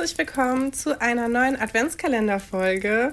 [0.00, 3.12] herzlich willkommen zu einer neuen Adventskalenderfolge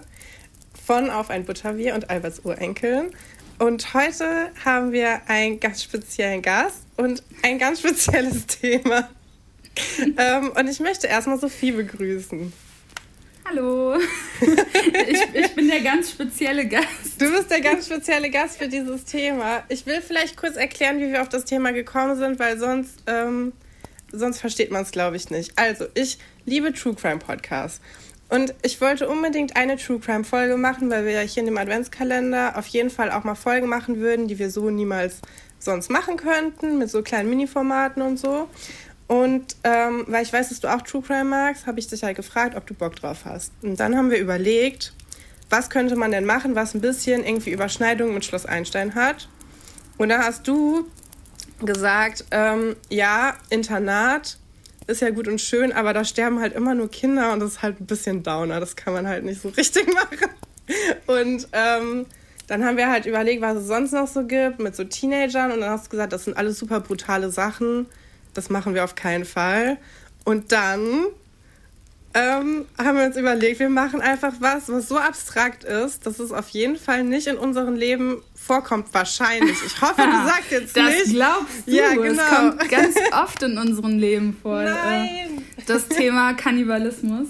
[0.85, 3.11] von Auf ein Butterbier und Alberts Urenkeln.
[3.59, 9.09] Und heute haben wir einen ganz speziellen Gast und ein ganz spezielles Thema.
[10.17, 12.53] ähm, und ich möchte erstmal Sophie begrüßen.
[13.49, 13.97] Hallo,
[15.09, 17.19] ich, ich, bin der ganz spezielle Gast.
[17.19, 19.61] Du bist der ganz spezielle Gast für dieses Thema.
[19.67, 23.51] Ich will vielleicht kurz erklären, wie wir auf das Thema gekommen sind, weil sonst, ähm,
[24.11, 25.53] sonst versteht man es, glaube ich, nicht.
[25.57, 27.81] Also, ich liebe True Crime Podcasts.
[28.29, 31.57] Und ich wollte unbedingt eine True Crime Folge machen, weil wir ja hier in dem
[31.57, 35.21] Adventskalender auf jeden Fall auch mal Folgen machen würden, die wir so niemals
[35.59, 38.49] sonst machen könnten, mit so kleinen Mini-Formaten und so.
[39.07, 42.17] Und ähm, weil ich weiß, dass du auch True Crime magst, habe ich dich halt
[42.17, 43.53] gefragt, ob du Bock drauf hast.
[43.61, 44.93] Und dann haben wir überlegt,
[45.49, 49.29] was könnte man denn machen, was ein bisschen irgendwie Überschneidung mit Schloss Einstein hat.
[49.97, 50.87] Und da hast du
[51.59, 54.37] gesagt, ähm, ja, Internat
[54.87, 57.61] ist ja gut und schön, aber da sterben halt immer nur Kinder und das ist
[57.61, 58.59] halt ein bisschen Downer.
[58.59, 60.29] Das kann man halt nicht so richtig machen.
[61.07, 62.05] Und ähm,
[62.47, 65.61] dann haben wir halt überlegt, was es sonst noch so gibt mit so Teenagern und
[65.61, 67.87] dann hast du gesagt, das sind alles super brutale Sachen
[68.37, 69.77] das machen wir auf keinen Fall.
[70.23, 71.07] Und dann
[72.17, 76.31] ähm, haben wir uns überlegt, wir machen einfach was, was so abstrakt ist, dass es
[76.31, 78.87] auf jeden Fall nicht in unserem Leben vorkommt.
[78.91, 79.57] Wahrscheinlich.
[79.63, 81.05] Ich hoffe, du sagst jetzt das nicht.
[81.05, 81.71] Das glaubst du.
[81.71, 82.23] Ja, genau.
[82.23, 84.61] Es kommt ganz oft in unserem Leben vor.
[84.61, 85.45] Äh, Nein.
[85.67, 87.27] Das Thema Kannibalismus.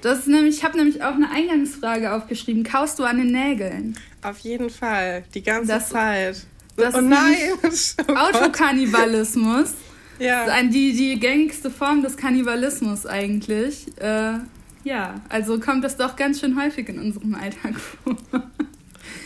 [0.00, 2.64] Das nämlich, ich habe nämlich auch eine Eingangsfrage aufgeschrieben.
[2.64, 3.98] Kaust du an den Nägeln?
[4.22, 5.24] Auf jeden Fall.
[5.34, 6.46] Die ganze das, Zeit.
[6.76, 7.36] Das oh nein!
[8.08, 9.74] Oh Autokannibalismus.
[10.18, 10.46] Ja.
[10.46, 13.86] Das ist die, die gängigste Form des Kannibalismus eigentlich.
[13.98, 14.38] Äh,
[14.84, 18.16] ja, also kommt das doch ganz schön häufig in unserem Alltag vor.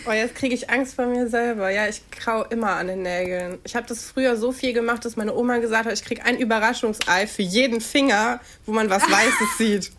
[0.07, 1.71] Oh, jetzt kriege ich Angst vor mir selber.
[1.71, 3.59] Ja, ich krau immer an den Nägeln.
[3.65, 6.39] Ich habe das früher so viel gemacht, dass meine Oma gesagt hat, ich kriege ein
[6.39, 9.93] Überraschungsei für jeden Finger, wo man was Weißes sieht.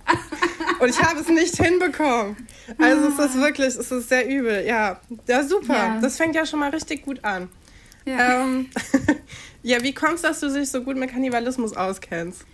[0.79, 2.37] Und ich habe es nicht hinbekommen.
[2.79, 4.65] Also es ist wirklich, es ist sehr übel.
[4.65, 5.75] Ja, ja super.
[5.75, 5.99] Ja.
[6.01, 7.49] Das fängt ja schon mal richtig gut an.
[8.05, 8.43] Ja.
[8.43, 8.69] Ähm,
[9.63, 12.45] ja, wie kommst du, dass du dich so gut mit Kannibalismus auskennst?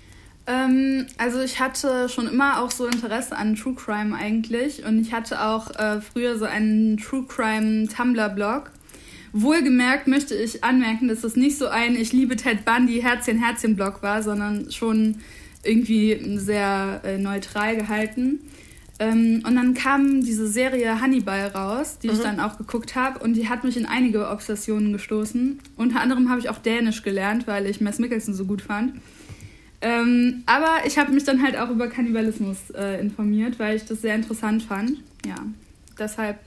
[0.48, 5.12] Ähm, also ich hatte schon immer auch so Interesse an True Crime eigentlich und ich
[5.12, 8.72] hatte auch äh, früher so einen True Crime Tumblr-Blog.
[9.34, 14.24] Wohlgemerkt möchte ich anmerken, dass es nicht so ein Ich liebe Ted Bundy Herzchen-Herzchen-Blog war,
[14.24, 15.18] sondern schon
[15.64, 18.40] irgendwie sehr äh, neutral gehalten.
[18.98, 22.14] Ähm, und dann kam diese Serie Hannibal raus, die mhm.
[22.14, 25.60] ich dann auch geguckt habe und die hat mich in einige Obsessionen gestoßen.
[25.76, 28.94] Unter anderem habe ich auch Dänisch gelernt, weil ich Mess Mikkelsen so gut fand.
[29.82, 34.02] Ähm, aber ich habe mich dann halt auch über Kannibalismus äh, informiert, weil ich das
[34.02, 35.04] sehr interessant fand.
[35.26, 35.36] Ja,
[36.00, 36.40] deshalb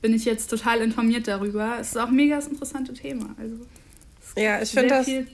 [0.00, 1.76] bin ich jetzt total informiert darüber.
[1.80, 3.34] Es ist auch ein mega interessantes Thema.
[3.38, 3.56] Also,
[4.36, 5.06] ja, ich finde das.
[5.06, 5.26] Viel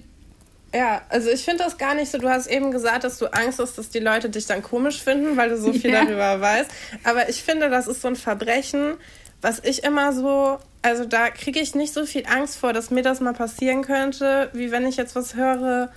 [0.75, 2.19] ja, also ich finde das gar nicht so.
[2.19, 5.37] Du hast eben gesagt, dass du Angst hast, dass die Leute dich dann komisch finden,
[5.37, 6.05] weil du so viel ja.
[6.05, 6.71] darüber weißt.
[7.05, 8.94] Aber ich finde, das ist so ein Verbrechen,
[9.43, 13.03] was ich immer so, also da kriege ich nicht so viel Angst vor, dass mir
[13.03, 15.91] das mal passieren könnte, wie wenn ich jetzt was höre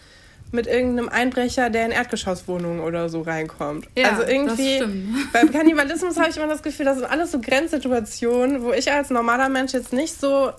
[0.52, 3.88] mit irgendeinem Einbrecher, der in Erdgeschosswohnungen oder so reinkommt.
[3.98, 4.84] Ja, also irgendwie
[5.34, 9.10] beim Kannibalismus habe ich immer das Gefühl, das sind alles so Grenzsituationen, wo ich als
[9.10, 10.52] normaler Mensch jetzt nicht so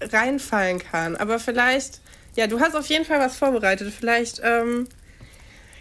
[0.00, 1.16] reinfallen kann.
[1.16, 2.00] Aber vielleicht
[2.36, 3.92] ja, du hast auf jeden Fall was vorbereitet.
[3.96, 4.86] Vielleicht ähm,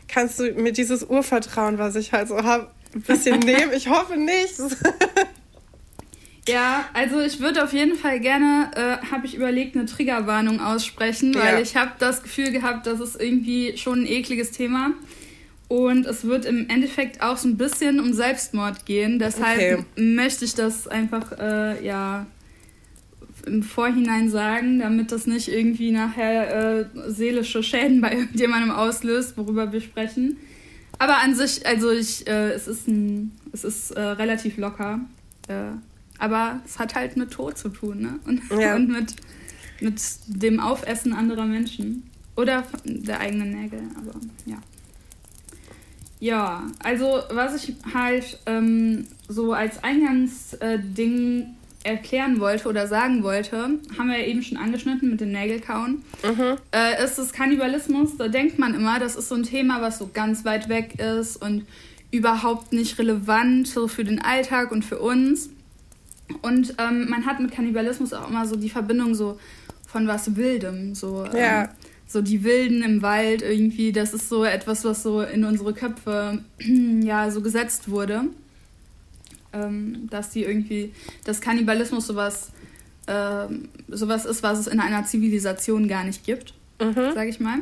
[0.08, 3.72] kannst du mir dieses Urvertrauen, was ich halt so habe, ein bisschen nehmen.
[3.74, 4.56] Ich hoffe nicht.
[6.48, 11.34] Ja, also ich würde auf jeden Fall gerne, äh, habe ich überlegt, eine Triggerwarnung aussprechen,
[11.36, 11.60] weil ja.
[11.60, 14.92] ich habe das Gefühl gehabt, das ist irgendwie schon ein ekliges Thema.
[15.70, 19.20] Und es wird im Endeffekt auch so ein bisschen um Selbstmord gehen.
[19.20, 19.86] Deshalb okay.
[19.96, 22.26] möchte ich das einfach, äh, ja,
[23.46, 29.72] im Vorhinein sagen, damit das nicht irgendwie nachher äh, seelische Schäden bei irgendjemandem auslöst, worüber
[29.72, 30.38] wir sprechen.
[31.00, 35.00] Aber an sich, also ich, äh, es ist ein, es ist äh, relativ locker.
[35.48, 35.72] Äh,
[36.20, 38.20] aber es hat halt mit Tod zu tun, ne?
[38.26, 38.76] Und, ja.
[38.78, 39.16] und mit,
[39.82, 42.10] mit dem Aufessen anderer Menschen.
[42.36, 44.58] Oder der eigenen Nägel, aber ja.
[46.20, 51.48] Ja, also was ich halt ähm, so als Eingangsding
[51.84, 56.58] erklären wollte oder sagen wollte, haben wir ja eben schon angeschnitten mit den Nägelkauen, mhm.
[56.72, 58.18] äh, ist das Kannibalismus.
[58.18, 61.38] Da denkt man immer, das ist so ein Thema, was so ganz weit weg ist
[61.38, 61.66] und
[62.12, 65.50] überhaupt nicht relevant so für den Alltag und für uns.
[66.42, 69.38] Und ähm, man hat mit Kannibalismus auch immer so die Verbindung so
[69.86, 71.64] von was Wildem, so ja.
[71.64, 71.70] ähm,
[72.08, 73.92] so die Wilden im Wald irgendwie.
[73.92, 76.40] Das ist so etwas, was so in unsere Köpfe
[77.02, 78.26] ja so gesetzt wurde
[79.54, 82.52] ähm, dass die irgendwie, dass Kannibalismus sowas,
[83.08, 87.14] ähm, sowas ist, was es in einer Zivilisation gar nicht gibt, mhm.
[87.14, 87.60] sage ich mal.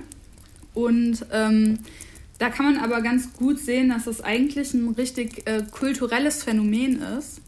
[0.74, 1.80] Und ähm,
[2.40, 7.02] da kann man aber ganz gut sehen, dass es eigentlich ein richtig äh, kulturelles Phänomen
[7.18, 7.42] ist,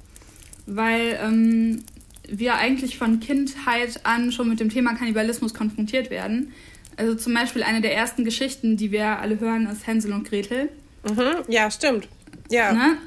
[0.66, 1.84] weil ähm,
[2.28, 6.54] wir eigentlich von Kindheit an schon mit dem Thema Kannibalismus konfrontiert werden.
[6.96, 10.70] Also zum Beispiel eine der ersten Geschichten, die wir alle hören, ist Hänsel und Gretel.
[11.10, 12.08] Mhm, ja, stimmt.
[12.50, 12.72] Ja.
[12.72, 12.98] Ne?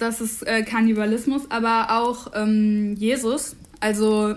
[0.00, 3.56] Das ist äh, Kannibalismus, aber auch ähm, Jesus.
[3.80, 4.34] Also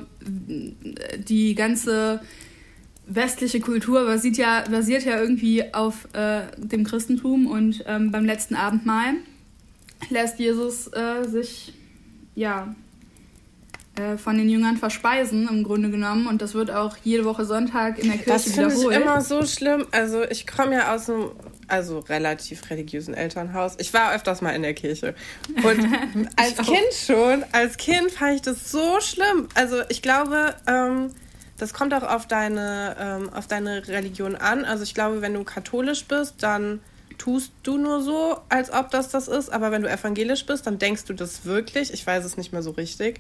[1.18, 2.22] die ganze
[3.06, 8.56] westliche Kultur basiert ja, basiert ja irgendwie auf äh, dem Christentum und ähm, beim letzten
[8.56, 9.16] Abendmahl
[10.10, 11.74] lässt Jesus äh, sich
[12.36, 12.74] ja
[13.96, 18.00] äh, von den Jüngern verspeisen im Grunde genommen und das wird auch jede Woche Sonntag
[18.00, 18.74] in der Kirche das wiederholt.
[18.74, 19.86] Das finde ich immer so schlimm.
[19.92, 21.32] Also ich komme ja aus einem
[21.68, 23.76] also relativ religiösen Elternhaus.
[23.78, 25.16] Ich war öfters mal in der Kirche
[25.64, 29.48] und als Kind schon, als Kind fand ich das so schlimm.
[29.56, 31.12] Also ich glaube ähm,
[31.58, 34.66] das kommt auch auf deine, ähm, auf deine Religion an.
[34.66, 36.82] Also ich glaube, wenn du katholisch bist, dann
[37.18, 39.50] tust du nur so, als ob das das ist.
[39.50, 41.94] Aber wenn du evangelisch bist, dann denkst du das wirklich.
[41.94, 43.20] Ich weiß es nicht mehr so richtig.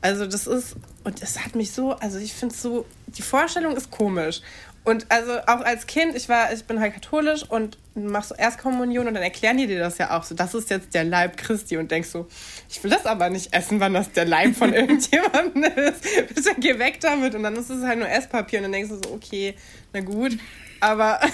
[0.00, 3.76] Also das ist, und es hat mich so, also ich finde es so, die Vorstellung
[3.76, 4.42] ist komisch.
[4.82, 9.06] Und also auch als Kind, ich war, ich bin halt katholisch und machst so Erstkommunion
[9.06, 11.76] und dann erklären die dir das ja auch so, das ist jetzt der Leib Christi
[11.76, 12.26] und denkst so,
[12.68, 16.02] ich will das aber nicht essen, wann das der Leib von irgendjemandem ist.
[16.34, 18.96] Bitte geh weg damit und dann ist es halt nur Esspapier und dann denkst du
[18.96, 19.54] so, okay,
[19.92, 20.38] na gut,
[20.80, 21.20] aber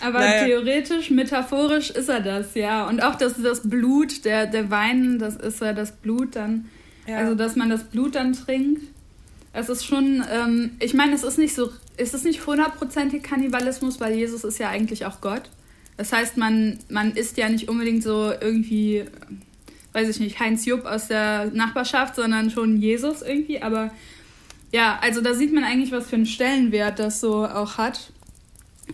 [0.00, 0.44] Aber naja.
[0.44, 2.86] theoretisch, metaphorisch ist er das, ja.
[2.86, 6.68] Und auch das, das Blut, der, der Wein, das ist ja das Blut dann.
[7.06, 7.18] Ja.
[7.18, 8.82] Also, dass man das Blut dann trinkt.
[9.52, 14.00] Es ist schon, ähm, ich meine, es ist nicht so ist es nicht hundertprozentig Kannibalismus,
[14.00, 15.42] weil Jesus ist ja eigentlich auch Gott.
[15.96, 19.04] Das heißt, man, man isst ja nicht unbedingt so irgendwie,
[19.92, 23.62] weiß ich nicht, Heinz Jupp aus der Nachbarschaft, sondern schon Jesus irgendwie.
[23.62, 23.92] Aber
[24.72, 28.10] ja, also da sieht man eigentlich, was für einen Stellenwert das so auch hat.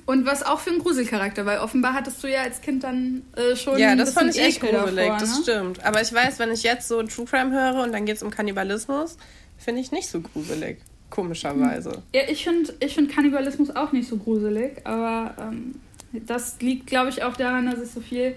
[0.06, 3.56] Und was auch für einen Gruselcharakter, weil offenbar hattest du ja als Kind dann äh,
[3.56, 3.76] schon.
[3.76, 5.17] Ja, das fand ich echt gruselig, davor, ne?
[5.19, 5.85] das stimmt.
[5.85, 8.31] Aber ich weiß, wenn ich jetzt so True Crime höre und dann geht es um
[8.31, 9.17] Kannibalismus,
[9.58, 10.79] finde ich nicht so gruselig
[11.11, 12.03] komischerweise.
[12.15, 15.75] Ja, ich finde ich find Kannibalismus auch nicht so gruselig, aber ähm,
[16.12, 18.35] das liegt, glaube ich, auch daran, dass ich so viel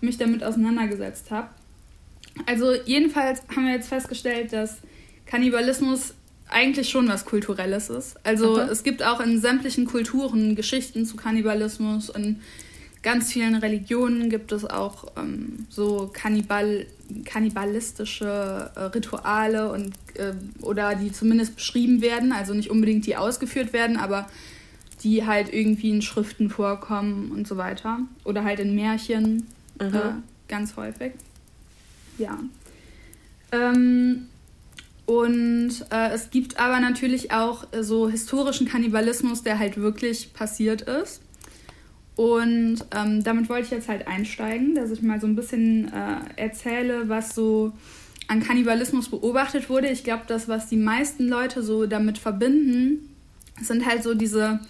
[0.00, 1.48] mich damit auseinandergesetzt habe.
[2.44, 4.78] Also jedenfalls haben wir jetzt festgestellt, dass
[5.24, 6.14] Kannibalismus
[6.48, 8.16] eigentlich schon was Kulturelles ist.
[8.24, 8.68] Also okay.
[8.70, 12.40] es gibt auch in sämtlichen Kulturen Geschichten zu Kannibalismus und
[13.06, 16.86] ganz vielen Religionen gibt es auch ähm, so Kannibal
[17.24, 23.72] kannibalistische äh, Rituale und äh, oder die zumindest beschrieben werden, also nicht unbedingt die ausgeführt
[23.72, 24.28] werden, aber
[25.04, 28.00] die halt irgendwie in Schriften vorkommen und so weiter.
[28.24, 29.46] Oder halt in Märchen
[29.80, 29.94] mhm.
[29.94, 30.00] äh,
[30.48, 31.12] ganz häufig.
[32.18, 32.40] Ja.
[33.52, 34.26] Ähm,
[35.04, 41.20] und äh, es gibt aber natürlich auch so historischen Kannibalismus, der halt wirklich passiert ist.
[42.16, 46.16] Und ähm, damit wollte ich jetzt halt einsteigen, dass ich mal so ein bisschen äh,
[46.36, 47.72] erzähle, was so
[48.26, 49.88] an Kannibalismus beobachtet wurde.
[49.88, 53.14] Ich glaube, das, was die meisten Leute so damit verbinden,
[53.60, 54.60] sind halt so diese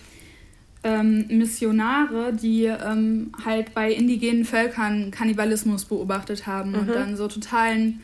[0.82, 6.72] ähm, Missionare, die ähm, halt bei indigenen Völkern Kannibalismus beobachtet haben.
[6.72, 6.78] Mhm.
[6.78, 8.00] Und dann so totalen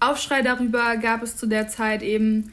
[0.00, 2.52] Aufschrei darüber gab es zu der Zeit eben,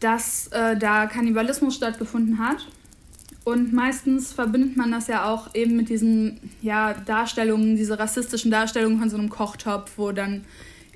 [0.00, 2.66] dass äh, da Kannibalismus stattgefunden hat.
[3.46, 8.98] Und meistens verbindet man das ja auch eben mit diesen ja, Darstellungen, diese rassistischen Darstellungen
[8.98, 10.44] von so einem Kochtopf, wo dann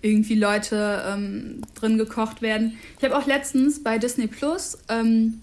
[0.02, 2.76] irgendwie Leute ähm, drin gekocht werden.
[2.99, 5.42] Ich habe auch letztens bei Disney Plus ähm,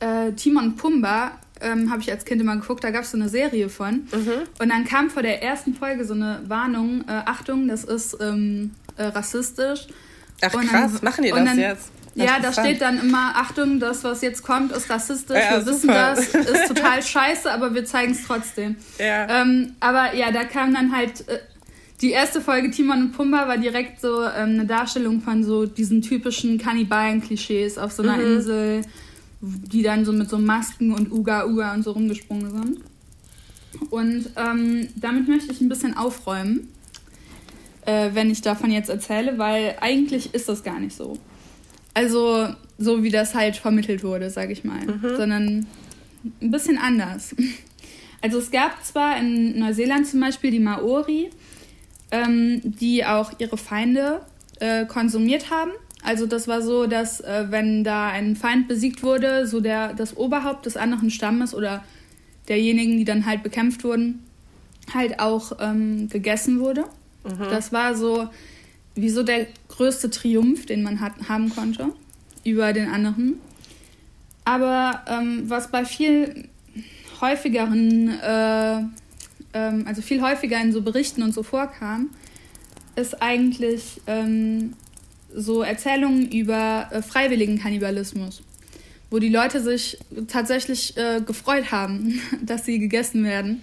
[0.00, 3.30] äh, Timon Pumba, ähm, habe ich als Kind immer geguckt, da gab es so eine
[3.30, 4.06] Serie von.
[4.12, 4.42] Mhm.
[4.58, 8.72] Und dann kam vor der ersten Folge so eine Warnung, äh, Achtung, das ist ähm,
[8.98, 9.86] äh, rassistisch.
[10.42, 11.90] Ach krass, dann, machen die das dann, jetzt?
[12.24, 15.36] Ja, da steht dann immer, Achtung, das, was jetzt kommt, ist rassistisch.
[15.36, 16.16] Ja, wir super.
[16.16, 18.76] wissen das, ist total scheiße, aber wir zeigen es trotzdem.
[18.98, 19.42] Ja.
[19.42, 21.28] Ähm, aber ja, da kam dann halt.
[21.28, 21.38] Äh,
[22.00, 26.00] die erste Folge Timon und Pumba war direkt so ähm, eine Darstellung von so diesen
[26.00, 28.36] typischen Kannibalen-Klischees auf so einer mhm.
[28.36, 28.82] Insel,
[29.42, 32.80] die dann so mit so Masken und Uga Uga und so rumgesprungen sind.
[33.90, 36.68] Und ähm, damit möchte ich ein bisschen aufräumen,
[37.86, 41.18] äh, wenn ich davon jetzt erzähle, weil eigentlich ist das gar nicht so.
[41.94, 45.16] Also so wie das halt vermittelt wurde, sage ich mal, mhm.
[45.16, 45.66] sondern
[46.40, 47.34] ein bisschen anders.
[48.22, 51.30] Also es gab zwar in Neuseeland zum Beispiel die Maori,
[52.10, 54.20] ähm, die auch ihre Feinde
[54.58, 55.70] äh, konsumiert haben.
[56.02, 60.16] Also das war so, dass äh, wenn da ein Feind besiegt wurde, so der das
[60.16, 61.84] Oberhaupt des anderen Stammes oder
[62.48, 64.22] derjenigen, die dann halt bekämpft wurden,
[64.92, 66.84] halt auch ähm, gegessen wurde.
[67.24, 67.48] Mhm.
[67.50, 68.28] Das war so
[69.00, 71.92] wie so der größte Triumph, den man hat, haben konnte
[72.44, 73.38] über den anderen.
[74.44, 76.48] Aber ähm, was bei viel
[77.20, 78.78] häufigeren, äh,
[79.52, 82.10] ähm, also viel häufiger in so Berichten und so vorkam,
[82.96, 84.74] ist eigentlich ähm,
[85.34, 88.42] so Erzählungen über äh, freiwilligen Kannibalismus,
[89.10, 93.62] wo die Leute sich tatsächlich äh, gefreut haben, dass sie gegessen werden.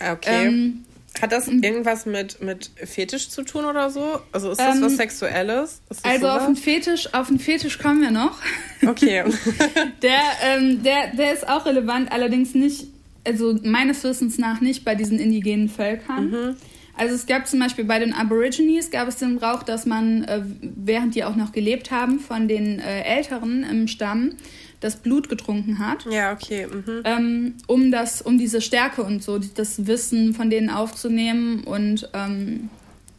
[0.00, 0.72] Okay.
[1.20, 4.20] Hat das irgendwas mit, mit Fetisch zu tun oder so?
[4.32, 5.82] Also ist das ähm, was Sexuelles?
[6.02, 8.38] also auf den, Fetisch, auf den Fetisch kommen wir noch.
[8.86, 9.24] Okay.
[10.02, 12.88] der, ähm, der, der ist auch relevant, allerdings nicht,
[13.24, 16.30] also meines Wissens nach nicht bei diesen indigenen Völkern.
[16.30, 16.56] Mhm.
[16.98, 20.42] Also es gab zum Beispiel bei den Aborigines gab es den Brauch, dass man, äh,
[20.60, 24.32] während die auch noch gelebt haben, von den äh, Älteren im Stamm
[24.80, 26.06] das Blut getrunken hat.
[26.10, 26.66] Ja, okay.
[26.66, 27.02] Mhm.
[27.04, 32.68] Ähm, um das, um diese Stärke und so, das Wissen von denen aufzunehmen und ähm,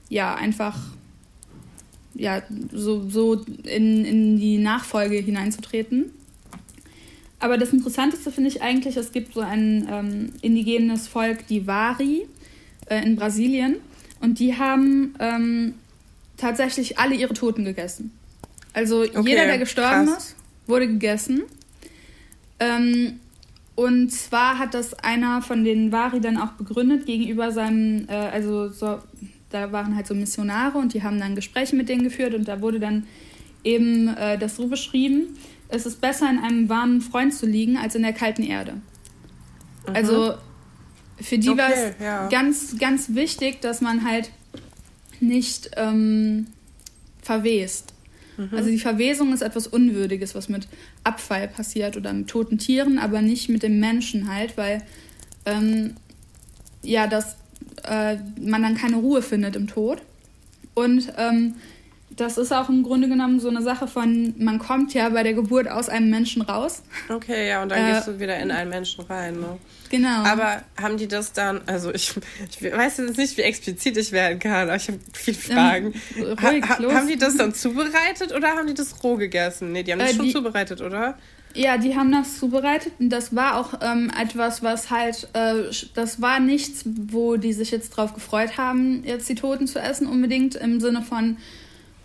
[0.10, 0.78] ja, einfach
[2.14, 6.12] ja, so, so in, in die Nachfolge hineinzutreten.
[7.40, 12.28] Aber das Interessanteste finde ich eigentlich, es gibt so ein ähm, indigenes Volk, die Wari
[12.88, 13.78] äh, in Brasilien.
[14.20, 15.76] Und die haben ähm,
[16.38, 18.12] tatsächlich alle ihre Toten gegessen.
[18.74, 20.30] Also okay, jeder, der gestorben krass.
[20.30, 20.36] ist,
[20.68, 21.44] wurde gegessen.
[22.60, 23.20] Ähm,
[23.76, 28.70] und zwar hat das einer von den Vari dann auch begründet gegenüber seinem, äh, also
[28.70, 29.00] so,
[29.52, 32.62] da waren halt so Missionare und die haben dann Gespräche mit denen geführt und da
[32.62, 33.06] wurde dann
[33.64, 35.38] eben äh, das so beschrieben,
[35.70, 38.74] es ist besser in einem warmen Freund zu liegen als in der kalten Erde.
[39.88, 39.96] Mhm.
[39.96, 40.34] Also
[41.20, 42.28] für die okay, war es ja.
[42.30, 44.32] ganz, ganz wichtig, dass man halt
[45.20, 46.48] nicht ähm,
[47.22, 47.94] verwest.
[48.38, 48.50] Mhm.
[48.52, 50.68] Also die Verwesung ist etwas Unwürdiges, was mit
[51.04, 54.84] Abfall passiert oder mit toten Tieren, aber nicht mit dem Menschen halt, weil
[55.46, 55.96] ähm,
[56.84, 57.38] ja, dass
[57.84, 60.02] äh, man dann keine Ruhe findet im Tod.
[60.74, 61.56] Und ähm,
[62.18, 65.34] das ist auch im Grunde genommen so eine Sache von, man kommt ja bei der
[65.34, 66.82] Geburt aus einem Menschen raus.
[67.10, 69.40] Okay, ja, und dann äh, gehst du wieder in einen Menschen rein.
[69.40, 69.58] Ne?
[69.90, 70.24] Genau.
[70.24, 72.14] Aber haben die das dann, also ich,
[72.50, 75.94] ich weiß jetzt nicht, wie explizit ich werden kann, aber ich habe viele Fragen.
[76.16, 79.72] Ähm, ruhig, ha, ha, haben die das dann zubereitet oder haben die das roh gegessen?
[79.72, 81.18] Nee, die haben das äh, schon die, zubereitet, oder?
[81.54, 86.20] Ja, die haben das zubereitet und das war auch ähm, etwas, was halt, äh, das
[86.20, 90.56] war nichts, wo die sich jetzt drauf gefreut haben, jetzt die Toten zu essen unbedingt,
[90.56, 91.38] im Sinne von,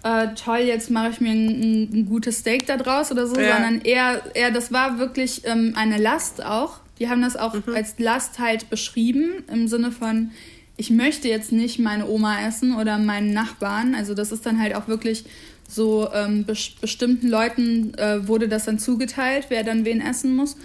[0.04, 3.54] äh, toll, jetzt mache ich mir ein, ein, gutes Steak da draus oder so, ja.
[3.54, 6.80] sondern eher, eher, das war wirklich ähm, eine Last auch.
[6.98, 7.74] Die haben das auch mhm.
[7.74, 10.32] als Last halt beschrieben, im Sinne von,
[10.76, 13.94] ich möchte jetzt nicht meine Oma essen oder meinen Nachbarn.
[13.94, 15.24] Also das ist dann halt auch wirklich
[15.68, 20.56] so, ähm, be bestimmten Leuten äh, wurde das dann zugeteilt, wer dann wen essen muss.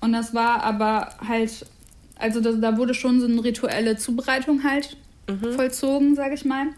[0.00, 1.66] Und das war aber halt,
[2.16, 4.96] also da, da wurde schon so eine rituelle Zubereitung halt
[5.28, 5.52] mhm.
[5.54, 6.68] vollzogen, sage ich mal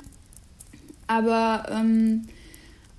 [1.10, 2.22] aber ähm,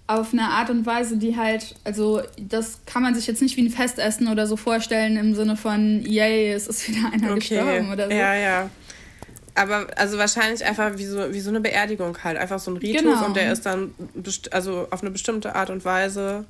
[0.06, 3.62] auf eine Art und Weise, die halt, also das kann man sich jetzt nicht wie
[3.62, 7.56] ein Festessen oder so vorstellen im Sinne von, yay, es ist wieder einer okay.
[7.56, 8.14] gestorben oder so.
[8.14, 8.70] Ja, ja.
[9.56, 13.02] Aber also wahrscheinlich einfach wie so, wie so eine Beerdigung halt, einfach so ein Ritus
[13.02, 13.26] genau.
[13.26, 13.94] und der ist dann
[14.52, 16.46] also auf eine bestimmte Art und Weise.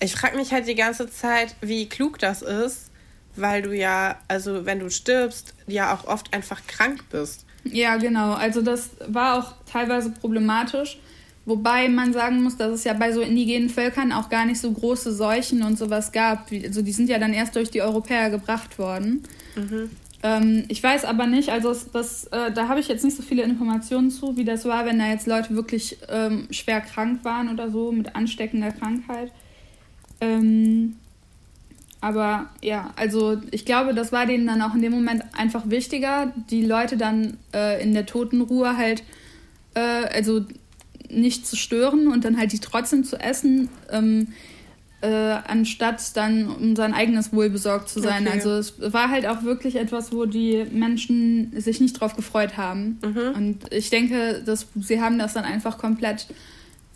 [0.00, 2.90] Ich frage mich halt die ganze Zeit, wie klug das ist,
[3.36, 7.46] weil du ja, also wenn du stirbst, ja auch oft einfach krank bist.
[7.64, 8.32] Ja, genau.
[8.32, 10.98] Also das war auch teilweise problematisch.
[11.46, 14.70] Wobei man sagen muss, dass es ja bei so indigenen Völkern auch gar nicht so
[14.70, 16.50] große Seuchen und sowas gab.
[16.52, 19.22] Also die sind ja dann erst durch die Europäer gebracht worden.
[19.56, 19.90] Mhm.
[20.22, 23.42] Ähm, ich weiß aber nicht, also das, äh, da habe ich jetzt nicht so viele
[23.42, 27.70] Informationen zu, wie das war, wenn da jetzt Leute wirklich ähm, schwer krank waren oder
[27.70, 29.32] so mit ansteckender Krankheit.
[30.20, 30.96] Ähm,
[32.00, 36.32] aber ja, also ich glaube, das war denen dann auch in dem Moment einfach wichtiger,
[36.50, 39.02] die Leute dann äh, in der Totenruhe halt,
[39.74, 40.44] äh, also
[41.10, 44.28] nicht zu stören und dann halt die trotzdem zu essen, ähm,
[45.02, 48.26] äh, anstatt dann um sein eigenes Wohl besorgt zu sein.
[48.26, 48.36] Okay.
[48.36, 52.98] Also es war halt auch wirklich etwas, wo die Menschen sich nicht drauf gefreut haben.
[53.02, 53.34] Mhm.
[53.34, 56.26] Und ich denke, dass sie haben das dann einfach komplett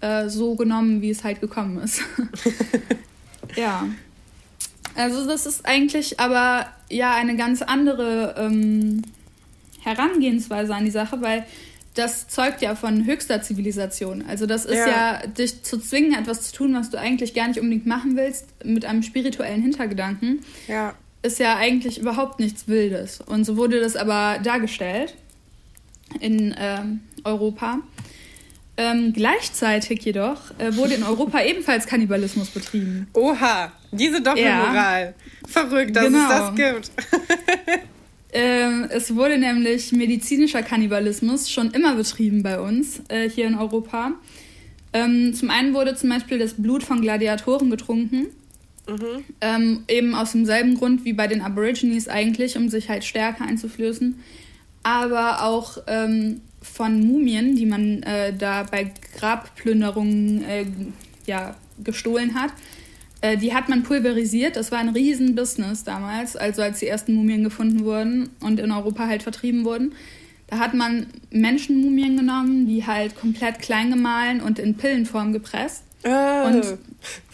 [0.00, 2.02] äh, so genommen, wie es halt gekommen ist.
[3.56, 3.86] ja.
[4.94, 9.02] Also das ist eigentlich aber ja eine ganz andere ähm,
[9.80, 11.44] Herangehensweise an die Sache, weil
[11.94, 14.24] das zeugt ja von höchster Zivilisation.
[14.26, 14.88] Also das ist ja.
[14.88, 18.46] ja, dich zu zwingen, etwas zu tun, was du eigentlich gar nicht unbedingt machen willst,
[18.64, 20.94] mit einem spirituellen Hintergedanken, ja.
[21.22, 23.20] ist ja eigentlich überhaupt nichts Wildes.
[23.20, 25.14] Und so wurde das aber dargestellt
[26.20, 27.78] in ähm, Europa.
[28.76, 33.06] Ähm, gleichzeitig jedoch äh, wurde in Europa ebenfalls Kannibalismus betrieben.
[33.14, 35.14] Oha, diese Doppelmoral.
[35.16, 35.48] Ja.
[35.48, 36.22] Verrückt, dass genau.
[36.22, 36.90] es das gibt.
[38.32, 44.12] ähm, es wurde nämlich medizinischer Kannibalismus schon immer betrieben bei uns äh, hier in Europa.
[44.92, 48.28] Ähm, zum einen wurde zum Beispiel das Blut von Gladiatoren getrunken,
[48.88, 49.24] Mhm.
[49.40, 54.20] Ähm, eben aus demselben Grund wie bei den Aborigines eigentlich, um sich halt stärker einzuflößen.
[54.82, 60.66] Aber auch ähm, von Mumien, die man äh, da bei Grabplünderungen äh,
[61.26, 62.52] ja, gestohlen hat.
[63.20, 64.56] Äh, die hat man pulverisiert.
[64.56, 69.06] Das war ein Riesen-Business damals, also als die ersten Mumien gefunden wurden und in Europa
[69.06, 69.92] halt vertrieben wurden.
[70.46, 75.84] Da hat man Menschenmumien genommen, die halt komplett klein gemahlen und in Pillenform gepresst.
[76.04, 76.46] Oh.
[76.46, 76.78] Und,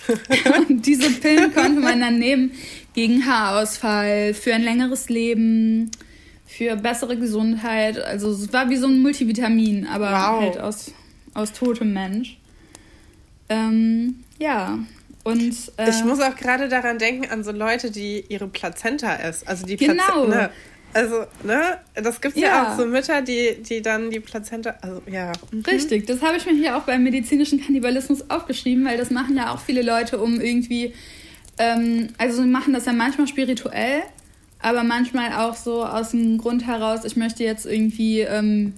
[0.68, 2.52] und diese Pillen konnte man dann nehmen
[2.94, 5.90] gegen Haarausfall, für ein längeres Leben,
[6.50, 7.98] für bessere Gesundheit.
[8.02, 10.40] Also es war wie so ein Multivitamin, aber wow.
[10.40, 10.92] halt aus,
[11.32, 12.38] aus totem Mensch.
[13.48, 14.78] Ähm, ja.
[15.22, 19.46] Und, äh, ich muss auch gerade daran denken, an so Leute, die ihre Plazenta essen.
[19.46, 20.02] Also die genau.
[20.02, 20.36] Plazenta.
[20.36, 20.50] Ne?
[20.92, 22.48] Also, ne, das gibt es ja.
[22.48, 22.72] ja.
[22.72, 25.30] auch so Mütter, die, die dann die Plazenta, also ja.
[25.52, 25.62] Mhm.
[25.62, 29.54] Richtig, das habe ich mir hier auch beim medizinischen Kannibalismus aufgeschrieben, weil das machen ja
[29.54, 30.94] auch viele Leute, um irgendwie,
[31.58, 34.02] ähm, also sie machen das ja manchmal spirituell,
[34.62, 38.74] aber manchmal auch so aus dem Grund heraus, ich möchte jetzt irgendwie ähm,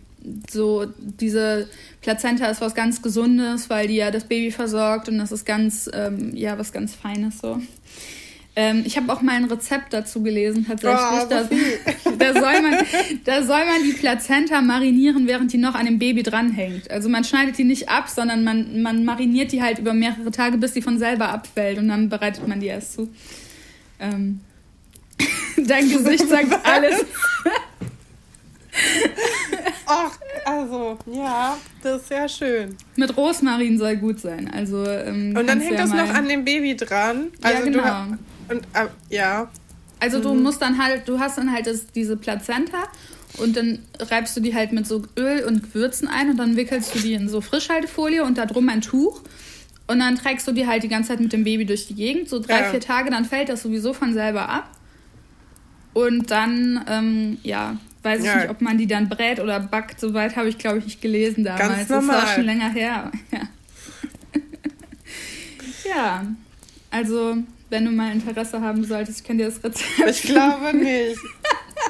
[0.51, 1.69] so diese
[2.01, 5.91] Plazenta ist was ganz Gesundes, weil die ja das Baby versorgt und das ist ganz,
[5.93, 7.61] ähm, ja, was ganz Feines so.
[8.55, 11.01] Ähm, ich habe auch mal ein Rezept dazu gelesen, tatsächlich.
[11.01, 11.49] Oh, da,
[12.19, 12.75] da, soll man,
[13.25, 16.91] da soll man die Plazenta marinieren, während die noch an dem Baby dranhängt.
[16.91, 20.59] Also man schneidet die nicht ab, sondern man, man mariniert die halt über mehrere Tage,
[20.59, 23.09] bis die von selber abfällt und dann bereitet man die erst zu.
[23.99, 24.41] Ähm,
[25.57, 27.05] dein Gesicht sagt alles.
[29.87, 32.77] Ach, also, ja, das ist sehr schön.
[32.97, 34.51] Mit Rosmarin soll gut sein.
[34.53, 37.29] Also, ähm, und dann hängt ja das noch an dem Baby dran.
[37.43, 38.17] Also ja, genau.
[38.49, 39.51] Du, und, äh, ja.
[40.01, 40.23] Also mhm.
[40.23, 42.85] du musst dann halt, du hast dann halt das, diese Plazenta
[43.39, 46.95] und dann reibst du die halt mit so Öl und Gewürzen ein und dann wickelst
[46.95, 49.23] du die in so Frischhaltefolie und da drum ein Tuch.
[49.87, 52.29] Und dann trägst du die halt die ganze Zeit mit dem Baby durch die Gegend,
[52.29, 52.71] so drei, ja.
[52.71, 54.71] vier Tage, dann fällt das sowieso von selber ab.
[55.95, 58.33] Und dann, ähm, ja, weiß ja.
[58.33, 60.01] ich nicht, ob man die dann brät oder backt.
[60.01, 61.69] Soweit habe ich, glaube ich, nicht gelesen damals.
[61.69, 62.21] Ganz normal.
[62.21, 63.13] Das war schon länger her.
[65.85, 65.95] Ja.
[65.95, 66.27] ja,
[66.91, 67.37] also
[67.69, 70.09] wenn du mal Interesse haben solltest, ich kann dir das Rezept.
[70.09, 71.19] Ich glaube nicht.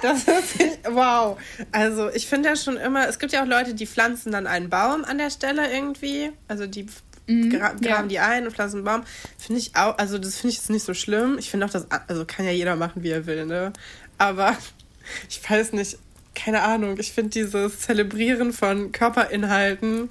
[0.00, 1.38] Das ist nicht, wow.
[1.70, 4.70] Also ich finde ja schon immer, es gibt ja auch Leute, die pflanzen dann einen
[4.70, 6.30] Baum an der Stelle irgendwie.
[6.48, 6.86] Also die
[7.26, 8.02] gra graben ja.
[8.02, 9.02] die ein und pflanzen einen Baum.
[9.38, 11.36] Finde ich auch, also das finde ich jetzt nicht so schlimm.
[11.38, 13.72] Ich finde auch, das, also kann ja jeder machen, wie er will, ne?
[14.18, 14.56] Aber
[15.28, 15.98] ich weiß nicht,
[16.34, 20.08] keine Ahnung, ich finde dieses Zelebrieren von Körperinhalten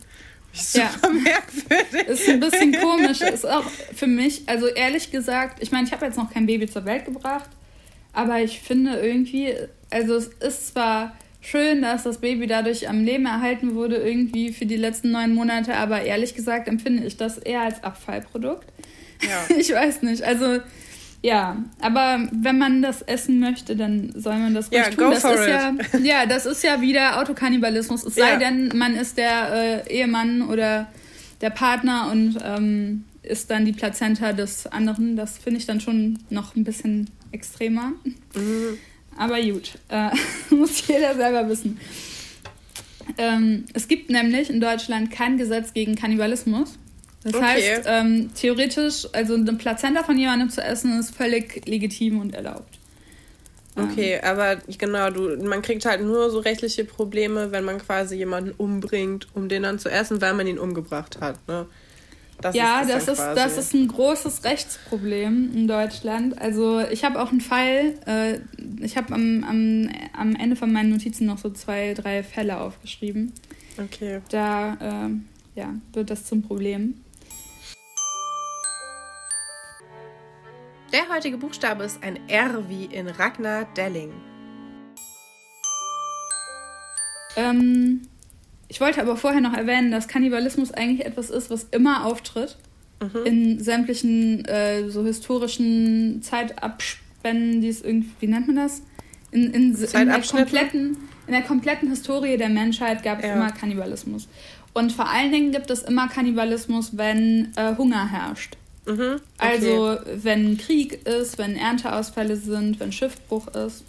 [0.53, 1.09] super ja.
[1.09, 2.07] merkwürdig.
[2.07, 3.21] Ist ein bisschen komisch.
[3.21, 6.69] Ist auch für mich, also ehrlich gesagt, ich meine, ich habe jetzt noch kein Baby
[6.69, 7.49] zur Welt gebracht,
[8.13, 9.55] aber ich finde irgendwie,
[9.89, 14.65] also es ist zwar schön, dass das Baby dadurch am Leben erhalten wurde, irgendwie für
[14.65, 18.67] die letzten neun Monate, aber ehrlich gesagt empfinde ich das eher als Abfallprodukt.
[19.21, 19.55] Ja.
[19.57, 20.23] Ich weiß nicht.
[20.23, 20.59] Also
[21.23, 25.11] ja, aber wenn man das essen möchte, dann soll man das ruhig ja, tun.
[25.11, 25.49] das ist it.
[25.49, 28.03] ja, ja, das ist ja wieder Autokannibalismus.
[28.03, 28.37] Es sei ja.
[28.37, 30.87] denn, man ist der äh, Ehemann oder
[31.41, 35.15] der Partner und ähm, ist dann die Plazenta des anderen.
[35.15, 37.93] Das finde ich dann schon noch ein bisschen extremer.
[38.33, 38.79] Mhm.
[39.17, 40.09] Aber gut, äh,
[40.55, 41.79] muss jeder selber wissen.
[43.17, 46.77] Ähm, es gibt nämlich in Deutschland kein Gesetz gegen Kannibalismus.
[47.23, 47.45] Das okay.
[47.45, 52.79] heißt, ähm, theoretisch, also eine Plazenta von jemandem zu essen, ist völlig legitim und erlaubt.
[53.75, 54.21] Okay, ähm.
[54.23, 59.27] aber genau, du, man kriegt halt nur so rechtliche Probleme, wenn man quasi jemanden umbringt,
[59.33, 61.47] um den dann zu essen, weil man ihn umgebracht hat.
[61.47, 61.67] Ne?
[62.41, 66.39] Das ja, ist das, ist, das ist ein großes Rechtsproblem in Deutschland.
[66.41, 68.39] Also ich habe auch einen Fall, äh,
[68.83, 73.33] ich habe am, am, am Ende von meinen Notizen noch so zwei, drei Fälle aufgeschrieben.
[73.77, 74.21] Okay.
[74.29, 76.95] Da äh, ja, wird das zum Problem.
[80.91, 84.11] Der heutige Buchstabe ist ein R wie in Ragnar Delling.
[87.37, 88.01] Ähm,
[88.71, 92.55] ich wollte aber vorher noch erwähnen, dass Kannibalismus eigentlich etwas ist, was immer auftritt.
[93.01, 93.25] Mhm.
[93.25, 98.81] In sämtlichen äh, so historischen Zeitabspännen, die es irgendwie, wie nennt man das?
[99.31, 100.95] In, in, in, der kompletten,
[101.27, 103.33] in der kompletten Historie der Menschheit gab es ja.
[103.33, 104.29] immer Kannibalismus.
[104.71, 108.55] Und vor allen Dingen gibt es immer Kannibalismus, wenn äh, Hunger herrscht.
[108.85, 109.19] Mhm, okay.
[109.37, 113.83] Also wenn Krieg ist, wenn Ernteausfälle sind, wenn Schiffbruch ist.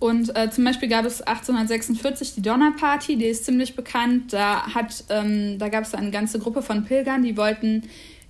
[0.00, 4.32] Und äh, zum Beispiel gab es 1846 die Donnerparty, die ist ziemlich bekannt.
[4.32, 4.64] Da,
[5.08, 7.82] ähm, da gab es eine ganze Gruppe von Pilgern, die wollten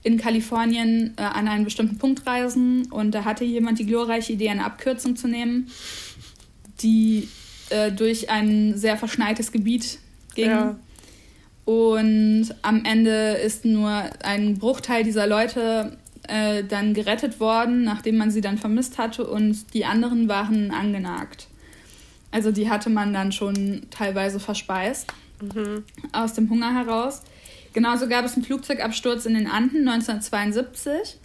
[0.02, 2.90] in Kalifornien äh, an einen bestimmten Punkt reisen.
[2.90, 5.70] Und da hatte jemand die glorreiche Idee, eine Abkürzung zu nehmen,
[6.81, 7.28] die
[7.68, 9.98] äh, durch ein sehr verschneites Gebiet
[10.35, 10.50] ging.
[10.50, 10.78] Ja.
[11.66, 18.31] Und am Ende ist nur ein Bruchteil dieser Leute äh, dann gerettet worden, nachdem man
[18.31, 21.48] sie dann vermisst hatte und die anderen waren angenagt.
[22.30, 25.12] Also die hatte man dann schon teilweise verspeist
[25.42, 25.84] mhm.
[26.12, 27.22] aus dem Hunger heraus.
[27.72, 31.18] Genauso gab es einen Flugzeugabsturz in den Anden 1972.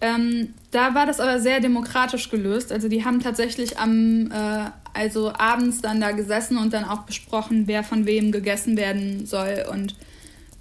[0.00, 2.72] Ähm, da war das aber sehr demokratisch gelöst.
[2.72, 7.66] Also die haben tatsächlich am, äh, also abends dann da gesessen und dann auch besprochen,
[7.66, 9.94] wer von wem gegessen werden soll und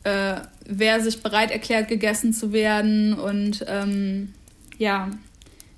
[0.03, 4.33] äh, wer sich bereit erklärt, gegessen zu werden und ähm,
[4.77, 5.09] ja,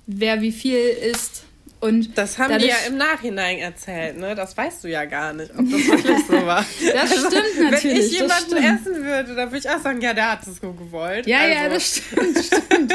[0.06, 1.45] wer wie viel isst.
[1.78, 4.34] Und das haben die ja im Nachhinein erzählt, ne?
[4.34, 6.64] Das weißt du ja gar nicht, ob das wirklich so war.
[6.94, 7.96] das also, stimmt natürlich.
[7.96, 10.72] Wenn ich jemanden essen würde, dann würde ich auch sagen, ja, der hat es so
[10.72, 11.26] gewollt.
[11.26, 11.54] Ja, also.
[11.54, 12.94] ja, das stimmt, stimmt.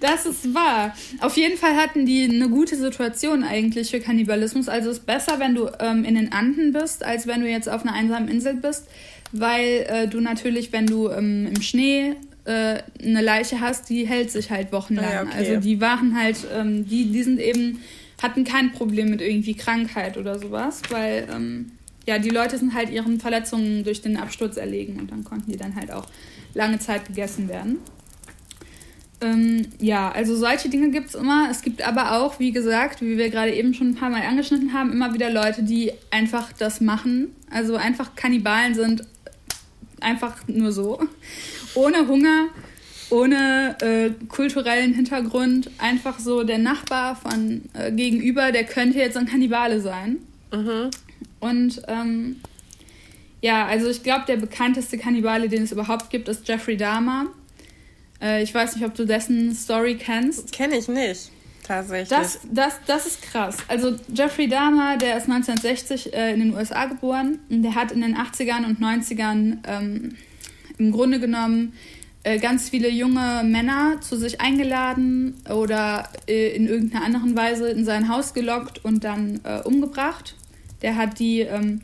[0.00, 0.96] das ist wahr.
[1.20, 4.68] Auf jeden Fall hatten die eine gute Situation eigentlich für Kannibalismus.
[4.68, 7.68] Also es ist besser, wenn du ähm, in den Anden bist, als wenn du jetzt
[7.68, 8.88] auf einer einsamen Insel bist,
[9.30, 14.30] weil äh, du natürlich, wenn du ähm, im Schnee äh, eine Leiche hast, die hält
[14.30, 15.12] sich halt wochenlang.
[15.12, 15.32] Ja, okay.
[15.36, 17.80] Also die waren halt, ähm, die, die sind eben,
[18.22, 21.72] hatten kein Problem mit irgendwie Krankheit oder sowas, weil ähm,
[22.06, 25.56] ja, die Leute sind halt ihren Verletzungen durch den Absturz erlegen und dann konnten die
[25.56, 26.06] dann halt auch
[26.54, 27.78] lange Zeit gegessen werden.
[29.20, 31.48] Ähm, ja, also solche Dinge gibt es immer.
[31.48, 34.72] Es gibt aber auch, wie gesagt, wie wir gerade eben schon ein paar Mal angeschnitten
[34.72, 37.28] haben, immer wieder Leute, die einfach das machen.
[37.50, 39.04] Also einfach Kannibalen sind,
[40.00, 41.00] einfach nur so.
[41.74, 42.48] Ohne Hunger,
[43.10, 45.70] ohne äh, kulturellen Hintergrund.
[45.78, 50.18] Einfach so der Nachbar von äh, gegenüber, der könnte jetzt ein Kannibale sein.
[50.52, 50.90] Mhm.
[51.40, 52.40] Und ähm,
[53.40, 57.26] ja, also ich glaube, der bekannteste Kannibale, den es überhaupt gibt, ist Jeffrey Dahmer.
[58.20, 60.52] Äh, ich weiß nicht, ob du dessen Story kennst.
[60.52, 61.30] Kenne ich nicht
[61.62, 62.08] tatsächlich.
[62.08, 63.56] Das, das, das ist krass.
[63.68, 68.00] Also Jeffrey Dahmer, der ist 1960 äh, in den USA geboren und der hat in
[68.00, 70.16] den 80ern und 90ern ähm,
[70.82, 71.72] im Grunde genommen
[72.24, 77.84] äh, ganz viele junge Männer zu sich eingeladen oder äh, in irgendeiner anderen Weise in
[77.84, 80.36] sein Haus gelockt und dann äh, umgebracht.
[80.82, 81.80] Der hat die ähm,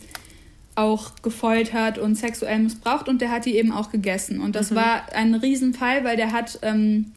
[0.74, 4.40] auch gefoltert und sexuell missbraucht und der hat die eben auch gegessen.
[4.40, 4.76] Und das mhm.
[4.76, 7.12] war ein Riesenfall, weil der hat, ähm,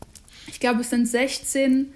[0.48, 1.94] ich glaube, es sind 16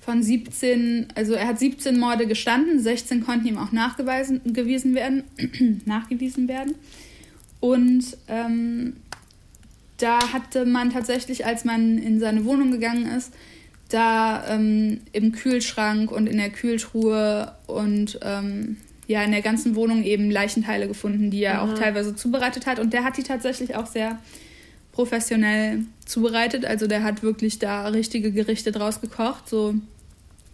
[0.00, 5.24] von 17, also er hat 17 Morde gestanden, 16 konnten ihm auch nachgewiesen werden,
[5.84, 6.74] nachgewiesen werden.
[7.60, 8.96] Und ähm,
[9.98, 13.32] da hatte man tatsächlich, als man in seine Wohnung gegangen ist,
[13.88, 20.02] da ähm, im Kühlschrank und in der Kühltruhe und ähm, ja in der ganzen Wohnung
[20.02, 21.70] eben Leichenteile gefunden, die er mhm.
[21.70, 22.78] auch teilweise zubereitet hat.
[22.78, 24.18] Und der hat die tatsächlich auch sehr
[24.92, 26.64] professionell zubereitet.
[26.64, 29.74] Also der hat wirklich da richtige Gerichte draus gekocht, so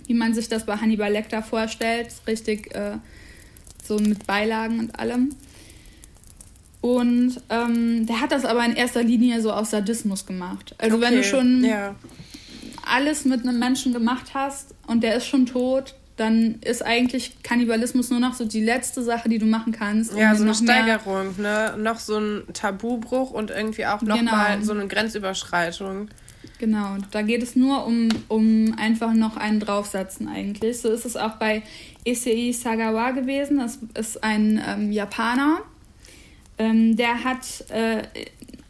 [0.07, 2.96] wie man sich das bei Hannibal Lecter vorstellt, richtig äh,
[3.85, 5.37] so mit Beilagen und allem.
[6.81, 10.75] Und ähm, der hat das aber in erster Linie so aus Sadismus gemacht.
[10.79, 11.07] Also okay.
[11.07, 11.95] wenn du schon ja.
[12.87, 18.11] alles mit einem Menschen gemacht hast und der ist schon tot, dann ist eigentlich Kannibalismus
[18.11, 20.12] nur noch so die letzte Sache, die du machen kannst.
[20.12, 21.75] Um ja, so eine Steigerung, ne?
[21.79, 24.64] Noch so ein Tabubruch und irgendwie auch nochmal genau.
[24.64, 26.09] so eine Grenzüberschreitung.
[26.59, 30.81] Genau, da geht es nur um, um einfach noch einen draufsetzen eigentlich.
[30.81, 31.62] So ist es auch bei
[32.05, 33.59] Issei Sagawa gewesen.
[33.59, 35.61] Das ist ein ähm, Japaner.
[36.61, 38.03] Ähm, der hat äh,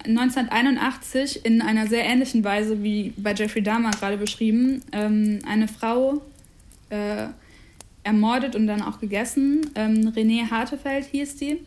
[0.05, 6.22] 1981 in einer sehr ähnlichen Weise wie bei Jeffrey Dahmer gerade beschrieben, ähm, eine Frau
[6.90, 7.26] äh,
[8.05, 9.72] ermordet und dann auch gegessen.
[9.74, 11.59] Ähm, René Hartefeld hieß die.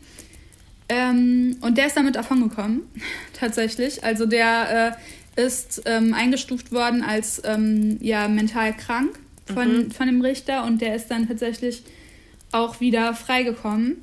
[0.88, 2.80] Ähm, und der ist damit davongekommen,
[3.38, 4.02] tatsächlich.
[4.02, 4.96] Also der
[5.36, 9.18] äh, ist ähm, eingestuft worden als ähm, ja, mental krank
[9.52, 9.90] von, mhm.
[9.90, 11.82] von dem Richter und der ist dann tatsächlich
[12.50, 13.96] auch wieder freigekommen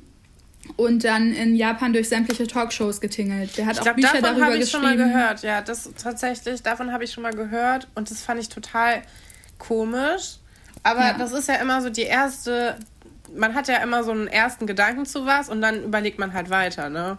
[0.76, 3.56] und dann in Japan durch sämtliche Talkshows getingelt.
[3.56, 4.86] Der hat ich auch glaub, Bücher davon darüber ich geschrieben.
[4.86, 8.40] schon mal gehört, ja, das tatsächlich, davon habe ich schon mal gehört und das fand
[8.40, 9.02] ich total
[9.58, 10.38] komisch.
[10.82, 11.14] Aber ja.
[11.14, 12.78] das ist ja immer so die erste,
[13.34, 16.50] man hat ja immer so einen ersten Gedanken zu was und dann überlegt man halt
[16.50, 17.18] weiter, ne?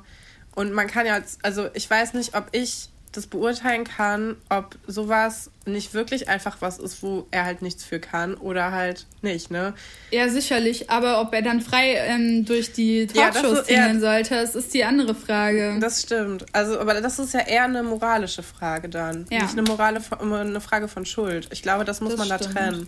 [0.56, 5.50] Und man kann ja, also ich weiß nicht, ob ich das beurteilen kann, ob sowas
[5.66, 9.74] nicht wirklich einfach was ist, wo er halt nichts für kann oder halt nicht, ne?
[10.12, 14.56] Ja, sicherlich, aber ob er dann frei ähm, durch die Talkshows ja, ziehen sollte, das
[14.56, 15.78] ist die andere Frage.
[15.80, 16.46] Das stimmt.
[16.52, 19.26] Also, aber das ist ja eher eine moralische Frage dann.
[19.30, 19.44] Ja.
[19.44, 21.48] Nicht eine, Morale, eine Frage von Schuld.
[21.52, 22.56] Ich glaube, das muss das man stimmt.
[22.56, 22.88] da trennen.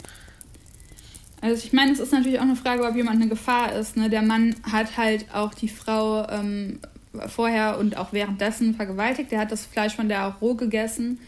[1.42, 3.98] Also ich meine, es ist natürlich auch eine Frage, ob jemand eine Gefahr ist.
[3.98, 4.10] Ne?
[4.10, 6.80] Der Mann hat halt auch die Frau ähm,
[7.28, 9.32] vorher und auch währenddessen vergewaltigt.
[9.32, 11.20] Der hat das Fleisch von der auch roh gegessen.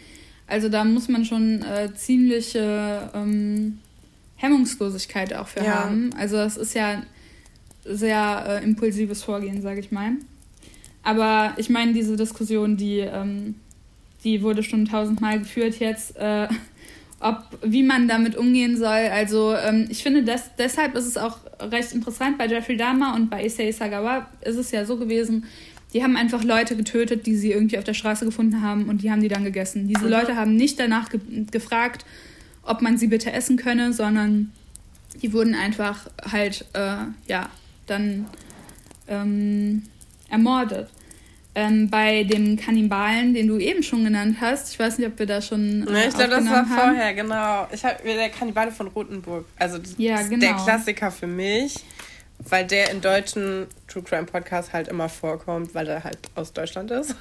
[0.47, 3.79] Also da muss man schon äh, ziemliche ähm,
[4.37, 5.83] Hemmungslosigkeit auch für ja.
[5.83, 6.11] haben.
[6.17, 7.03] Also das ist ja
[7.83, 10.13] sehr äh, impulsives Vorgehen, sage ich mal.
[11.03, 13.55] Aber ich meine, diese Diskussion, die, ähm,
[14.23, 16.47] die wurde schon tausendmal geführt jetzt, äh,
[17.19, 19.09] ob, wie man damit umgehen soll.
[19.11, 22.37] Also ähm, ich finde, das, deshalb ist es auch recht interessant.
[22.37, 25.45] Bei Jeffrey Dahmer und bei Issei Sagawa ist es ja so gewesen,
[25.93, 29.11] die haben einfach Leute getötet, die sie irgendwie auf der Straße gefunden haben und die
[29.11, 29.87] haben die dann gegessen.
[29.87, 30.11] Diese mhm.
[30.11, 31.19] Leute haben nicht danach ge
[31.49, 32.05] gefragt,
[32.63, 34.51] ob man sie bitte essen könne, sondern
[35.21, 36.97] die wurden einfach halt, äh,
[37.27, 37.49] ja,
[37.85, 38.25] dann
[39.07, 39.83] ähm,
[40.29, 40.89] ermordet.
[41.55, 45.25] Ähm, bei dem Kannibalen, den du eben schon genannt hast, ich weiß nicht, ob wir
[45.25, 45.87] da schon.
[45.87, 46.69] Äh, ne, ich glaube, das war haben.
[46.69, 47.67] vorher, genau.
[47.71, 49.45] Ich habe der Kannibale von Rotenburg.
[49.57, 50.39] Also ja, genau.
[50.39, 51.83] der Klassiker für mich,
[52.39, 56.91] weil der in deutschen True Crime Podcasts halt immer vorkommt, weil er halt aus Deutschland
[56.91, 57.15] ist.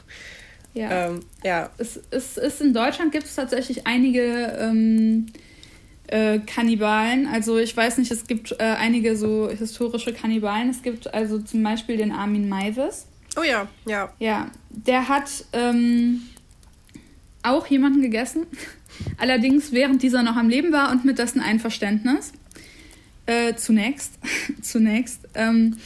[0.75, 1.09] Ja.
[1.09, 1.71] Ähm, ja.
[1.79, 5.27] Es, es ist in Deutschland gibt es tatsächlich einige ähm,
[6.09, 7.27] äh, Kannibalen.
[7.27, 10.71] Also ich weiß nicht, es gibt äh, einige so historische Kannibalen.
[10.71, 13.07] Es gibt also zum Beispiel den Armin Maivis.
[13.39, 14.13] Oh ja, ja.
[14.19, 16.23] Ja, der hat ähm,
[17.43, 18.47] auch jemanden gegessen.
[19.19, 22.33] Allerdings während dieser noch am Leben war und mit dessen Einverständnis.
[23.27, 24.19] Äh, zunächst.
[24.63, 25.21] zunächst.
[25.35, 25.77] Ähm,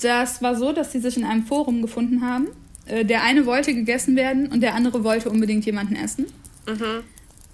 [0.00, 2.48] das war so, dass sie sich in einem Forum gefunden haben.
[2.86, 6.26] Äh, der eine wollte gegessen werden und der andere wollte unbedingt jemanden essen.
[6.68, 7.02] Mhm.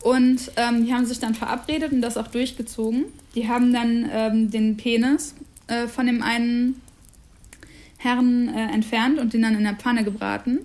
[0.02, 3.04] Und ähm, die haben sich dann verabredet und das auch durchgezogen.
[3.34, 5.34] Die haben dann ähm, den Penis
[5.68, 6.80] äh, von dem einen
[7.98, 10.58] Herren äh, entfernt und den dann in der Pfanne gebraten.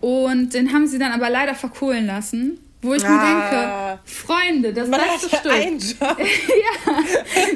[0.00, 2.58] Und den haben sie dann aber leider verkohlen lassen.
[2.80, 3.10] Wo ich ah.
[3.10, 5.52] mir denke, Freunde, das Man letzte Stück.
[6.00, 6.92] Ja,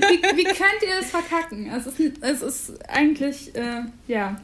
[0.09, 1.71] wie, wie, könnt ihr das verkacken?
[1.71, 4.41] Es ist, es ist eigentlich, äh, ja,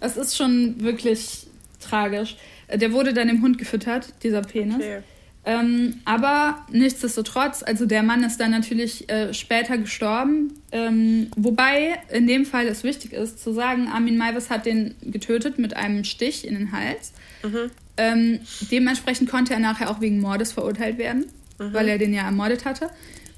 [0.00, 1.46] es ist schon wirklich
[1.80, 2.36] tragisch.
[2.72, 4.76] Der wurde dann dem Hund gefüttert, dieser Penis.
[4.76, 5.02] Okay.
[5.46, 10.54] Ähm, aber nichtsdestotrotz, also der Mann ist dann natürlich äh, später gestorben.
[10.72, 15.58] Ähm, wobei in dem Fall es wichtig ist zu sagen, Armin Maivis hat den getötet
[15.58, 17.12] mit einem Stich in den Hals.
[17.42, 17.70] Mhm.
[17.98, 18.38] Ähm,
[18.70, 21.26] dementsprechend konnte er nachher auch wegen Mordes verurteilt werden,
[21.58, 21.74] mhm.
[21.74, 22.88] weil er den ja ermordet hatte.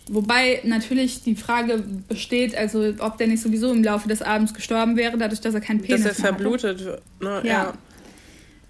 [0.09, 4.97] Wobei natürlich die Frage besteht, also ob der nicht sowieso im Laufe des Abends gestorben
[4.97, 7.03] wäre, dadurch, dass er keinen Penis Dass er verblutet.
[7.21, 7.43] Ne?
[7.43, 7.45] Ja.
[7.45, 7.73] ja.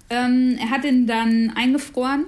[0.09, 2.25] Ähm, er hat ihn dann eingefroren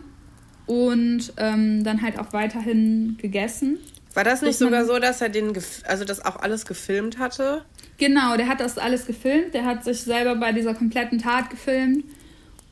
[0.69, 3.79] und ähm, dann halt auch weiterhin gegessen.
[4.15, 5.53] War das nicht sogar so, dass er den,
[5.87, 7.63] also das auch alles gefilmt hatte?
[7.99, 9.55] Genau, der hat das alles gefilmt.
[9.55, 12.05] Der hat sich selber bei dieser kompletten Tat gefilmt.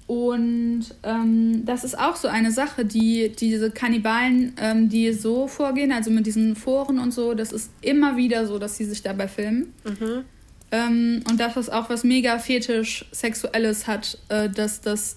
[0.07, 5.91] Und ähm, das ist auch so eine Sache, die diese Kannibalen, ähm, die so vorgehen,
[5.91, 9.27] also mit diesen Foren und so, das ist immer wieder so, dass sie sich dabei
[9.27, 9.73] filmen.
[9.85, 10.25] Mhm.
[10.71, 15.17] Ähm, und das auch was mega fetisch Sexuelles hat, äh, dass das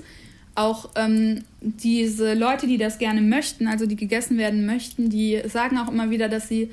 [0.59, 5.77] auch ähm, diese Leute, die das gerne möchten, also die gegessen werden möchten, die sagen
[5.77, 6.69] auch immer wieder, dass sie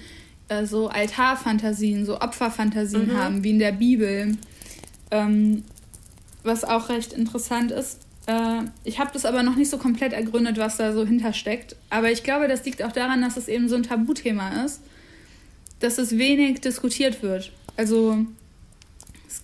[0.49, 3.17] äh, so Altarfantasien, so Opferfantasien mhm.
[3.17, 4.37] haben, wie in der Bibel.
[5.11, 5.63] Ähm,
[6.43, 8.01] was auch recht interessant ist.
[8.27, 11.77] Äh, ich habe das aber noch nicht so komplett ergründet, was da so hintersteckt.
[11.91, 14.81] Aber ich glaube, das liegt auch daran, dass es eben so ein Tabuthema ist,
[15.81, 17.53] dass es wenig diskutiert wird.
[17.77, 18.25] Also
[19.29, 19.43] es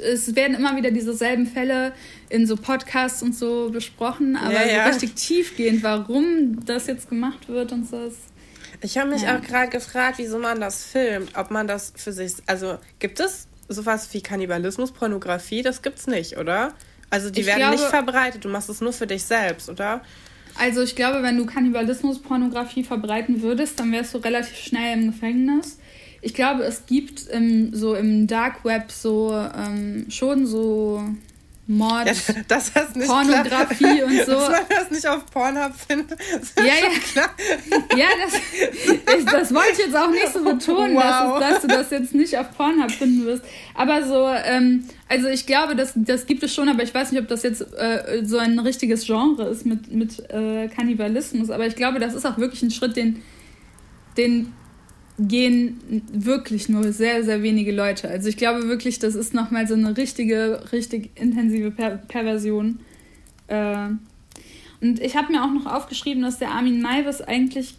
[0.00, 1.92] es werden immer wieder dieselben Fälle
[2.28, 4.84] in so Podcasts und so besprochen, aber ja, ja.
[4.84, 8.12] so richtig tiefgehend, warum das jetzt gemacht wird und so.
[8.82, 9.36] Ich habe mich ja.
[9.36, 13.48] auch gerade gefragt, wieso man das filmt, ob man das für sich, also gibt es
[13.68, 16.72] sowas wie Kannibalismus, Pornografie, das gibt's nicht, oder?
[17.10, 20.02] Also die ich werden glaube, nicht verbreitet, du machst es nur für dich selbst, oder?
[20.58, 25.12] Also ich glaube, wenn du Kannibalismus, Pornografie verbreiten würdest, dann wärst du relativ schnell im
[25.12, 25.78] Gefängnis
[26.26, 31.04] ich glaube, es gibt im, so im Dark Web so ähm, schon so
[31.68, 34.06] Mord, ja, das Pornografie klar.
[34.06, 34.32] und so.
[34.32, 36.18] Dass man das nicht auf Pornhub findet.
[36.58, 36.98] ja, ja.
[37.12, 37.30] Klar.
[37.96, 38.40] Ja, das,
[39.18, 41.38] ich, das wollte ich jetzt auch nicht so betonen, wow.
[41.38, 43.44] dass, dass, du das jetzt nicht auf Pornhub finden wirst.
[43.74, 47.22] Aber so, ähm, also ich glaube, das, das gibt es schon, aber ich weiß nicht,
[47.22, 51.50] ob das jetzt äh, so ein richtiges Genre ist mit, mit äh, Kannibalismus.
[51.50, 53.22] Aber ich glaube, das ist auch wirklich ein Schritt, den,
[54.16, 54.52] den
[55.18, 58.08] gehen wirklich nur sehr, sehr wenige Leute.
[58.08, 62.80] Also ich glaube wirklich, das ist nochmal so eine richtige, richtig intensive per Perversion.
[63.48, 63.88] Äh,
[64.80, 67.76] und ich habe mir auch noch aufgeschrieben, dass der Armin Maivis eigentlich,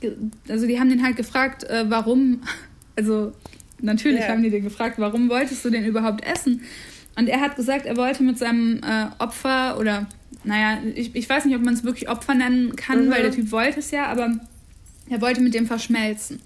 [0.50, 2.42] also die haben den halt gefragt, äh, warum,
[2.96, 3.34] also
[3.82, 4.30] natürlich yeah.
[4.30, 6.62] haben die den gefragt, warum wolltest du den überhaupt essen?
[7.16, 10.08] Und er hat gesagt, er wollte mit seinem äh, Opfer oder,
[10.44, 13.12] naja, ich, ich weiß nicht, ob man es wirklich Opfer nennen kann, mhm.
[13.12, 14.40] weil der Typ wollte es ja, aber
[15.10, 16.40] er wollte mit dem verschmelzen.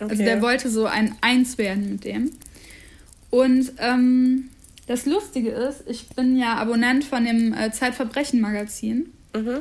[0.00, 0.10] Okay.
[0.10, 2.30] Also der wollte so ein Eins werden mit dem.
[3.30, 4.50] Und ähm,
[4.86, 9.06] das Lustige ist, ich bin ja Abonnent von dem äh, Zeitverbrechen-Magazin.
[9.34, 9.60] Mhm.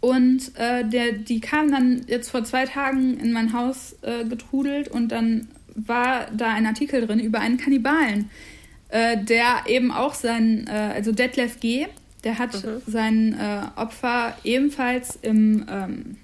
[0.00, 4.88] Und äh, der, die kam dann jetzt vor zwei Tagen in mein Haus äh, getrudelt
[4.88, 8.30] und dann war da ein Artikel drin über einen Kannibalen,
[8.88, 11.86] äh, der eben auch sein, äh, also Detlef G.,
[12.24, 12.82] der hat mhm.
[12.86, 16.16] sein äh, Opfer ebenfalls im, ähm,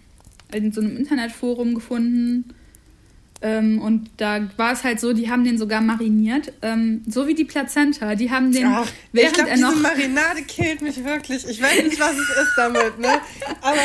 [0.52, 2.54] in so einem Internetforum gefunden.
[3.42, 7.34] Ähm, und da war es halt so, die haben den sogar mariniert, ähm, so wie
[7.34, 8.14] die Plazenta.
[8.14, 11.46] Die haben den, Ach, während ich glaub, er noch diese Marinade killt mich wirklich.
[11.48, 13.20] Ich weiß nicht, was es ist damit, ne?
[13.60, 13.80] Aber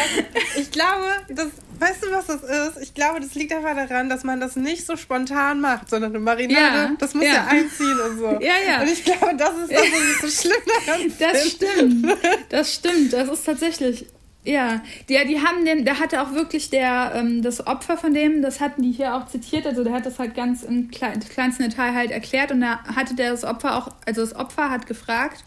[0.58, 2.82] ich glaube, das Weißt du, was das ist?
[2.82, 6.20] Ich glaube, das liegt einfach daran, dass man das nicht so spontan macht, sondern eine
[6.20, 7.34] Marinade, ja, das muss ja.
[7.34, 7.48] ja.
[7.48, 8.26] einziehen und so.
[8.42, 8.82] Ja, ja.
[8.82, 12.18] Und ich glaube, das ist das, was ich so schlimm daran Das stimmt.
[12.50, 13.14] Das stimmt.
[13.14, 14.08] Das ist tatsächlich.
[14.48, 18.42] Ja, die, die haben den, der hatte auch wirklich der, ähm, das Opfer von dem,
[18.42, 21.94] das hatten die hier auch zitiert, also der hat das halt ganz im kleinsten Detail
[21.94, 25.44] halt erklärt und da hatte der das Opfer auch, also das Opfer hat gefragt,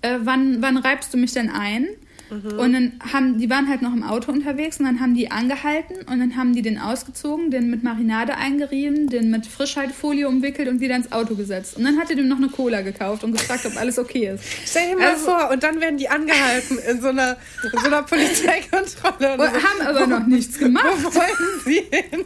[0.00, 1.86] äh, wann, wann reibst du mich denn ein?
[2.30, 2.58] Mhm.
[2.58, 5.96] Und dann haben, die waren halt noch im Auto unterwegs und dann haben die angehalten
[6.06, 10.80] und dann haben die den ausgezogen, den mit Marinade eingerieben, den mit Frischhaltefolie umwickelt und
[10.80, 11.76] wieder ins Auto gesetzt.
[11.76, 14.44] Und dann hat er dem noch eine Cola gekauft und gefragt, ob alles okay ist.
[14.64, 17.86] Stell dir mal also, vor, und dann werden die angehalten in so einer, in so
[17.86, 19.36] einer Polizeikontrolle.
[19.36, 19.44] So.
[19.44, 20.86] haben aber noch nichts gemacht.
[21.02, 22.24] Wo wollen sie hin?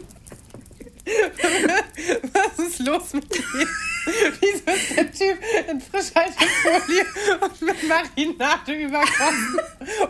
[2.33, 3.67] Was ist los mit dir?
[4.41, 5.39] Wieso ist der Typ
[5.71, 7.07] in Frischhaltefolie
[7.41, 9.59] und mit Marinade überkommen?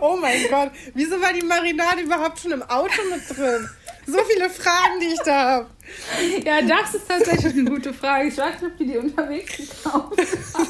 [0.01, 3.69] Oh mein Gott, wieso war die Marinade überhaupt schon im Auto mit drin?
[4.07, 5.67] So viele Fragen, die ich da habe.
[6.45, 8.29] Ja, das ist tatsächlich eine gute Frage.
[8.29, 10.21] Ich weiß nicht, ob die die unterwegs gekauft
[10.55, 10.69] haben.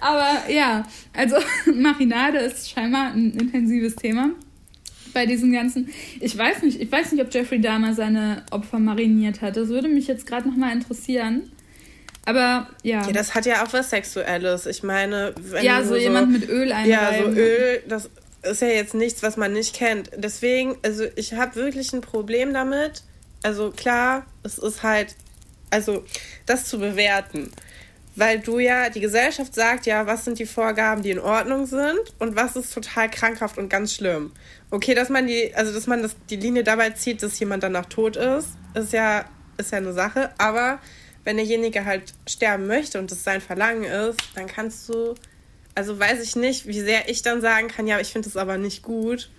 [0.00, 1.36] Aber ja, also
[1.72, 4.30] Marinade ist scheinbar ein intensives Thema
[5.12, 5.88] bei diesem ganzen.
[6.20, 9.56] Ich weiß nicht, ich weiß nicht, ob Jeffrey Dahmer seine Opfer mariniert hat.
[9.56, 11.50] Das würde mich jetzt gerade nochmal interessieren.
[12.26, 13.06] Aber ja.
[13.06, 14.66] Ja, das hat ja auch was Sexuelles.
[14.66, 16.90] Ich meine, wenn Ja, so, so jemand mit Öl einreiben.
[16.90, 18.10] Ja, so Öl, das
[18.42, 20.10] ist ja jetzt nichts, was man nicht kennt.
[20.16, 23.02] Deswegen, also ich habe wirklich ein Problem damit.
[23.42, 25.16] Also klar, es ist halt,
[25.70, 26.04] also
[26.46, 27.50] das zu bewerten
[28.16, 31.98] weil du ja, die Gesellschaft sagt ja, was sind die Vorgaben, die in Ordnung sind
[32.18, 34.32] und was ist total krankhaft und ganz schlimm.
[34.70, 37.86] Okay, dass man die, also dass man das, die Linie dabei zieht, dass jemand danach
[37.86, 39.24] tot ist, ist ja,
[39.56, 40.78] ist ja eine Sache, aber
[41.24, 45.14] wenn derjenige halt sterben möchte und das sein Verlangen ist, dann kannst du,
[45.74, 48.58] also weiß ich nicht, wie sehr ich dann sagen kann, ja, ich finde das aber
[48.58, 49.30] nicht gut.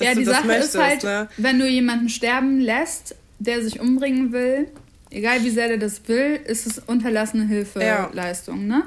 [0.00, 1.28] ja, die Sache möchtest, ist halt, ne?
[1.36, 4.68] wenn du jemanden sterben lässt, der sich umbringen will,
[5.10, 8.68] egal wie sehr der das will, ist es unterlassene Hilfeleistung.
[8.68, 8.78] Ja.
[8.78, 8.82] Ne?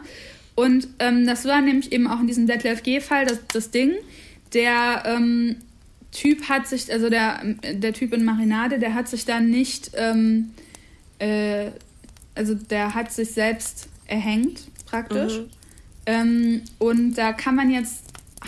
[0.56, 3.93] Und ähm, das war nämlich eben auch in diesem Detlef G-Fall das, das Ding.
[4.54, 5.56] Der ähm,
[6.12, 7.41] Typ hat sich, also der,
[7.74, 10.52] der Typ in Marinade, der hat sich dann nicht, ähm,
[11.19, 11.67] äh,
[12.36, 15.39] also der hat sich selbst erhängt, praktisch.
[15.39, 15.50] Mhm.
[16.06, 18.04] Ähm, und da kann man jetzt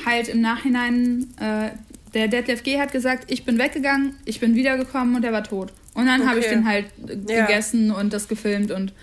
[0.06, 1.70] halt im Nachhinein, äh,
[2.14, 5.74] der Detlef G hat gesagt, ich bin weggegangen, ich bin wiedergekommen und er war tot.
[5.94, 6.30] Und dann okay.
[6.30, 6.86] habe ich den halt
[7.28, 7.46] ja.
[7.46, 8.94] gegessen und das gefilmt und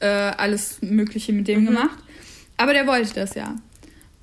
[0.00, 1.66] äh, alles Mögliche mit dem mhm.
[1.66, 1.98] gemacht.
[2.56, 3.56] Aber der wollte das ja.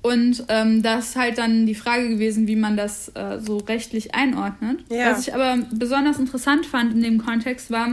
[0.02, 4.14] Und ähm, das ist halt dann die Frage gewesen, wie man das äh, so rechtlich
[4.14, 4.84] einordnet.
[4.88, 5.10] Ja.
[5.10, 7.88] Was ich aber besonders interessant fand in dem Kontext war,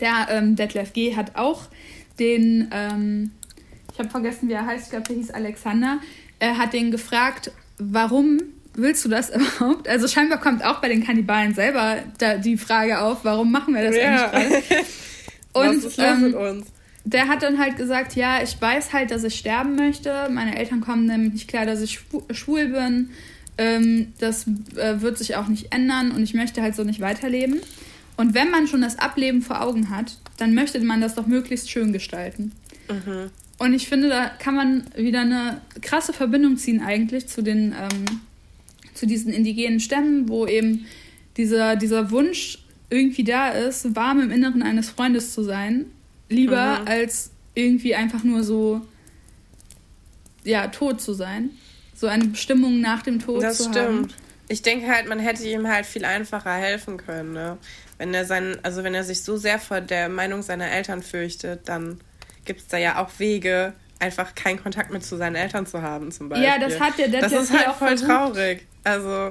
[0.00, 1.16] der ähm, Detlef G.
[1.16, 1.62] hat auch
[2.18, 3.30] den, ähm,
[3.92, 6.00] ich habe vergessen, wie er heißt, ich glaube, der hieß Alexander,
[6.38, 8.40] er hat den gefragt, warum
[8.74, 9.88] willst du das überhaupt?
[9.88, 11.96] Also scheinbar kommt auch bei den Kannibalen selber
[12.42, 14.30] die Frage auf, warum machen wir das ja.
[14.30, 14.84] eigentlich gerade?
[15.52, 16.66] Und Was ähm, mit uns?
[17.04, 20.28] Der hat dann halt gesagt, ja, ich weiß halt, dass ich sterben möchte.
[20.30, 21.98] Meine Eltern kommen nämlich nicht klar, dass ich
[22.30, 23.10] schwul bin.
[23.58, 27.60] Ähm, das äh, wird sich auch nicht ändern und ich möchte halt so nicht weiterleben.
[28.20, 31.70] Und wenn man schon das Ableben vor Augen hat, dann möchte man das doch möglichst
[31.70, 32.52] schön gestalten.
[32.90, 33.30] Mhm.
[33.56, 38.20] Und ich finde, da kann man wieder eine krasse Verbindung ziehen eigentlich zu den ähm,
[38.92, 40.84] zu diesen indigenen Stämmen, wo eben
[41.38, 42.58] dieser, dieser Wunsch
[42.90, 45.86] irgendwie da ist, warm im Inneren eines Freundes zu sein,
[46.28, 46.88] lieber mhm.
[46.88, 48.82] als irgendwie einfach nur so,
[50.44, 51.50] ja, tot zu sein.
[51.94, 53.76] So eine Bestimmung nach dem Tod das zu stimmt.
[53.78, 54.08] haben.
[54.50, 57.56] Ich denke halt, man hätte ihm halt viel einfacher helfen können, ne?
[57.98, 61.68] Wenn er sein, also wenn er sich so sehr vor der Meinung seiner Eltern fürchtet,
[61.68, 62.00] dann
[62.44, 66.10] gibt es da ja auch Wege, einfach keinen Kontakt mehr zu seinen Eltern zu haben,
[66.10, 66.48] zum Beispiel.
[66.48, 68.08] Ja, das hat der Detlef Das ist halt voll versucht.
[68.08, 68.66] traurig.
[68.82, 69.30] Also.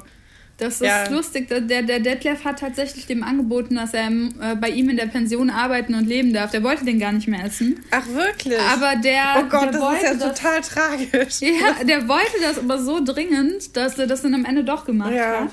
[0.59, 1.07] Das ist ja.
[1.09, 1.47] lustig.
[1.47, 5.49] Der, der Detlef hat tatsächlich dem angeboten, dass er äh, bei ihm in der Pension
[5.49, 6.51] arbeiten und leben darf.
[6.51, 7.79] Der wollte den gar nicht mehr essen.
[7.91, 8.59] Ach, wirklich?
[8.59, 9.37] Aber der.
[9.37, 11.39] Oh Gott, der das ist ja das, total tragisch.
[11.41, 15.13] Ja, der wollte das aber so dringend, dass er das dann am Ende doch gemacht
[15.13, 15.41] ja.
[15.41, 15.49] hat.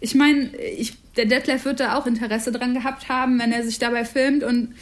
[0.00, 0.50] Ich meine,
[1.16, 4.74] der Detlef wird da auch Interesse dran gehabt haben, wenn er sich dabei filmt und.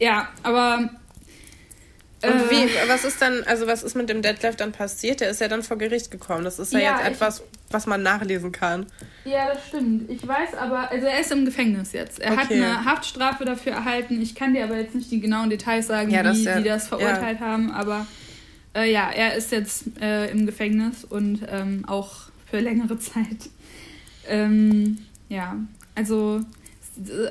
[0.00, 0.90] Ja, aber
[2.26, 2.88] und wie, äh.
[2.88, 5.20] was ist dann, also was ist mit dem Detlef dann passiert?
[5.20, 6.44] Der ist ja dann vor Gericht gekommen.
[6.44, 8.86] Das ist ja, ja jetzt etwas, was man nachlesen kann.
[9.24, 10.10] Ja, das stimmt.
[10.10, 12.20] Ich weiß aber, also er ist im Gefängnis jetzt.
[12.20, 12.40] Er okay.
[12.40, 14.20] hat eine Haftstrafe dafür erhalten.
[14.20, 16.68] Ich kann dir aber jetzt nicht die genauen Details sagen, ja, wie das, ja, die
[16.68, 18.06] das verurteilt haben, aber
[18.74, 23.48] Äh, ja, er ist jetzt äh, im Gefängnis und ähm, auch für längere Zeit.
[24.28, 24.98] Ähm,
[25.28, 25.56] ja,
[25.94, 26.40] also,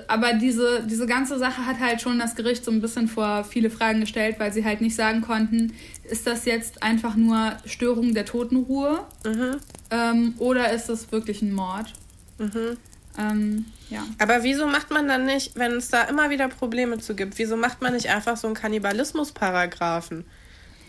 [0.07, 3.69] aber diese, diese ganze Sache hat halt schon das Gericht so ein bisschen vor viele
[3.69, 8.25] Fragen gestellt, weil sie halt nicht sagen konnten, ist das jetzt einfach nur Störung der
[8.25, 9.57] Totenruhe mhm.
[9.89, 11.93] ähm, oder ist das wirklich ein Mord?
[12.39, 12.77] Mhm.
[13.17, 14.03] Ähm, ja.
[14.17, 17.55] Aber wieso macht man dann nicht, wenn es da immer wieder Probleme zu gibt, wieso
[17.55, 20.25] macht man nicht einfach so einen Kannibalismus-Paragraphen?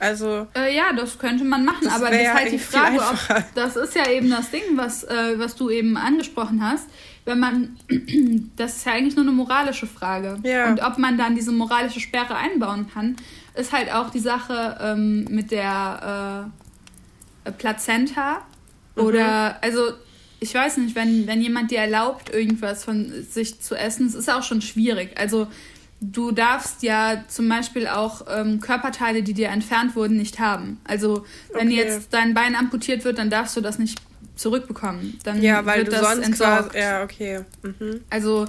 [0.05, 0.47] Also.
[0.55, 3.45] Äh, ja, das könnte man machen, aber das ist halt die Frage, ob.
[3.55, 6.87] Das ist ja eben das Ding, was, äh, was du eben angesprochen hast.
[7.25, 7.77] Wenn man.
[8.57, 10.39] das ist ja eigentlich nur eine moralische Frage.
[10.43, 10.69] Ja.
[10.69, 13.17] Und ob man dann diese moralische Sperre einbauen kann,
[13.55, 16.51] ist halt auch die Sache ähm, mit der
[17.45, 18.43] äh, Plazenta.
[18.97, 19.03] Mhm.
[19.03, 19.63] Oder.
[19.63, 19.93] Also
[20.41, 24.31] ich weiß nicht, wenn, wenn jemand dir erlaubt, irgendwas von sich zu essen, es ist
[24.31, 25.19] auch schon schwierig.
[25.19, 25.47] Also
[26.13, 30.81] du darfst ja zum Beispiel auch ähm, Körperteile, die dir entfernt wurden, nicht haben.
[30.85, 31.77] Also wenn okay.
[31.77, 34.01] jetzt dein Bein amputiert wird, dann darfst du das nicht
[34.37, 35.19] zurückbekommen.
[35.25, 36.73] Dann ja, weil wird du das sonst entsorgt.
[36.73, 37.41] Quasi, ja, okay.
[37.63, 38.01] Mhm.
[38.11, 38.47] Also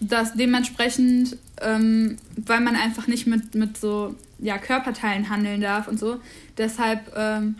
[0.00, 5.98] das dementsprechend, ähm, weil man einfach nicht mit, mit so ja, Körperteilen handeln darf und
[5.98, 6.18] so.
[6.58, 7.56] Deshalb ähm,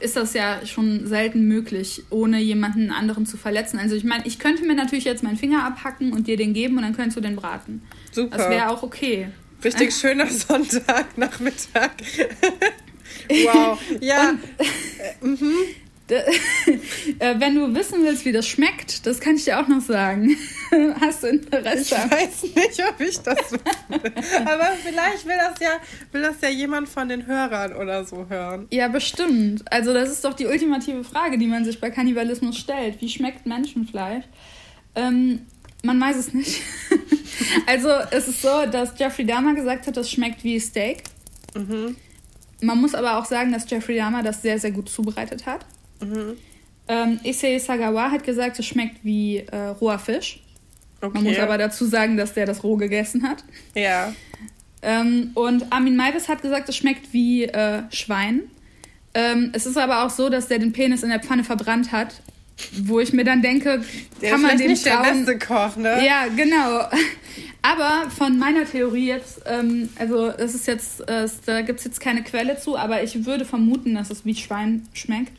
[0.00, 3.78] ist das ja schon selten möglich, ohne jemanden anderen zu verletzen.
[3.78, 6.76] Also ich meine, ich könnte mir natürlich jetzt meinen Finger abhacken und dir den geben
[6.76, 7.82] und dann könntest du den braten.
[8.12, 8.36] Super.
[8.36, 9.28] Das wäre auch okay.
[9.64, 11.90] Richtig schöner Sonntagnachmittag.
[13.28, 13.78] wow.
[14.00, 14.30] Ja.
[14.30, 15.54] Und, äh, mhm.
[17.20, 20.36] Äh, wenn du wissen willst, wie das schmeckt, das kann ich dir auch noch sagen.
[21.00, 21.96] Hast du Interesse?
[21.96, 23.60] Ich weiß nicht, ob ich das will.
[24.44, 25.70] Aber vielleicht will das ja,
[26.12, 28.66] will das ja jemand von den Hörern oder so hören.
[28.70, 29.64] Ja, bestimmt.
[29.72, 33.00] Also das ist doch die ultimative Frage, die man sich bei Kannibalismus stellt.
[33.00, 34.24] Wie schmeckt Menschenfleisch?
[34.94, 35.46] Ähm,
[35.82, 36.60] man weiß es nicht.
[37.66, 41.04] also es ist so, dass Jeffrey Dahmer gesagt hat, das schmeckt wie Steak.
[41.54, 41.96] Mhm.
[42.60, 45.64] Man muss aber auch sagen, dass Jeffrey Dahmer das sehr, sehr gut zubereitet hat.
[46.00, 46.36] Mhm.
[46.88, 50.40] Ähm, Issei Sagawa hat gesagt, es schmeckt wie äh, roher Fisch.
[51.00, 51.10] Okay.
[51.14, 53.44] Man muss aber dazu sagen, dass der das roh gegessen hat.
[53.74, 54.12] Ja.
[54.82, 58.42] Ähm, und Armin Maivis hat gesagt, es schmeckt wie äh, Schwein.
[59.14, 62.14] Ähm, es ist aber auch so, dass der den Penis in der Pfanne verbrannt hat.
[62.82, 63.84] Wo ich mir dann denke,
[64.20, 65.04] der kann man dem nicht trauen.
[65.04, 66.04] der beste Koch, ne?
[66.04, 66.88] Ja, genau.
[67.62, 72.00] Aber von meiner Theorie jetzt, ähm, also es ist jetzt, äh, da gibt es jetzt
[72.00, 75.32] keine Quelle zu, aber ich würde vermuten, dass es wie Schwein schmeckt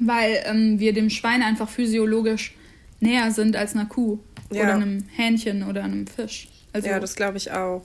[0.00, 2.54] weil ähm, wir dem Schwein einfach physiologisch
[3.00, 4.18] näher sind als einer Kuh
[4.50, 4.62] ja.
[4.62, 6.48] oder einem Hähnchen oder einem Fisch.
[6.72, 7.84] Also, ja, das glaube ich auch.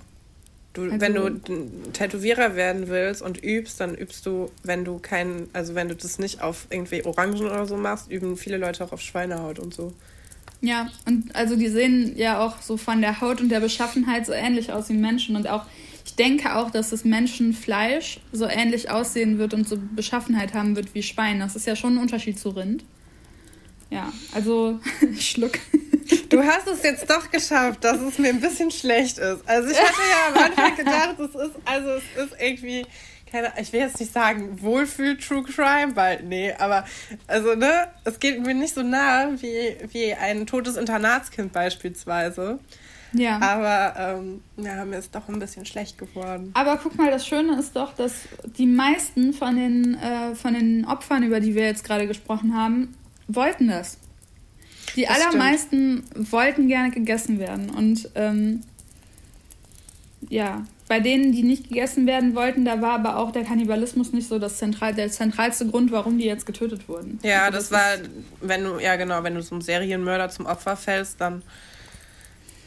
[0.73, 1.29] Du, also, wenn du
[1.93, 6.19] Tätowierer werden willst und übst, dann übst du, wenn du keinen, also wenn du das
[6.19, 9.93] nicht auf irgendwie Orangen oder so machst, üben viele Leute auch auf Schweinehaut und so.
[10.61, 14.33] Ja, und also die sehen ja auch so von der Haut und der Beschaffenheit so
[14.33, 15.65] ähnlich aus wie Menschen und auch
[16.19, 21.01] denke auch, dass das Menschenfleisch so ähnlich aussehen wird und so Beschaffenheit haben wird wie
[21.01, 21.39] Schwein.
[21.39, 22.83] Das ist ja schon ein Unterschied zu Rind.
[23.89, 24.79] Ja, also
[25.19, 25.53] Schluck.
[26.29, 29.47] Du hast es jetzt doch geschafft, dass es mir ein bisschen schlecht ist.
[29.47, 32.85] Also ich hatte ja am Anfang gedacht, es ist, also es ist irgendwie,
[33.31, 36.85] keine, ich will jetzt nicht sagen Wohlfühl True Crime, weil, nee, aber
[37.27, 42.59] also, ne, es geht mir nicht so nah wie, wie ein totes Internatskind beispielsweise.
[43.13, 43.39] Ja.
[43.39, 46.51] Aber ähm, ja, mir ist doch ein bisschen schlecht geworden.
[46.53, 48.13] Aber guck mal, das Schöne ist doch, dass
[48.57, 52.93] die meisten von den, äh, von den Opfern, über die wir jetzt gerade gesprochen haben,
[53.27, 53.97] wollten das.
[54.95, 56.31] Die das allermeisten stimmt.
[56.31, 57.69] wollten gerne gegessen werden.
[57.69, 58.61] Und ähm,
[60.29, 64.27] ja, bei denen, die nicht gegessen werden wollten, da war aber auch der Kannibalismus nicht
[64.27, 67.19] so das zentral, der zentralste Grund, warum die jetzt getötet wurden.
[67.23, 68.09] Ja, also das, das war,
[68.41, 71.43] wenn du, ja genau, wenn du so einem Serienmörder zum Opfer fällst, dann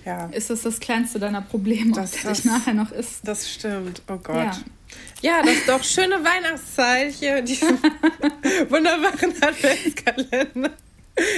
[0.04, 0.26] ja.
[0.26, 3.20] ist es das kleinste deiner Probleme, das, der dich nachher noch isst.
[3.26, 4.02] Das stimmt.
[4.08, 4.36] Oh Gott.
[4.36, 4.58] Ja.
[5.22, 7.78] Ja, das ist doch schöne Weihnachtszeit hier mit diesem
[8.68, 10.70] wunderbaren Adventskalender.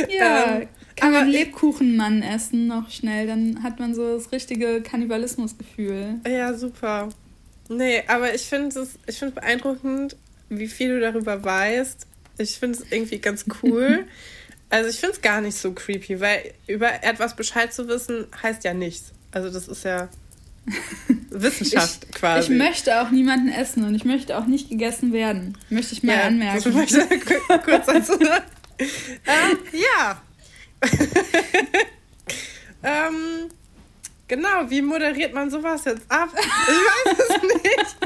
[0.09, 6.21] Ja, ähm, kann man Lebkuchenmann essen noch schnell, dann hat man so das richtige Kannibalismusgefühl.
[6.27, 7.09] Ja, super.
[7.69, 10.17] Nee, aber ich finde es ich beeindruckend,
[10.49, 12.07] wie viel du darüber weißt.
[12.39, 14.07] Ich finde es irgendwie ganz cool.
[14.71, 18.65] Also ich finde es gar nicht so creepy, weil über etwas Bescheid zu wissen, heißt
[18.65, 19.12] ja nichts.
[19.31, 20.09] Also das ist ja
[21.31, 22.53] Wissenschaft ich, quasi.
[22.53, 25.59] Ich möchte auch niemanden essen und ich möchte auch nicht gegessen werden.
[25.69, 26.62] Möchte ich mal ja, anmerken.
[26.62, 27.25] Das möchte ich
[27.65, 28.45] kurz dazu sagen.
[28.79, 30.23] äh, ja.
[32.83, 33.49] ähm,
[34.27, 36.31] genau, wie moderiert man sowas jetzt ab?
[36.35, 37.97] Ich weiß es nicht.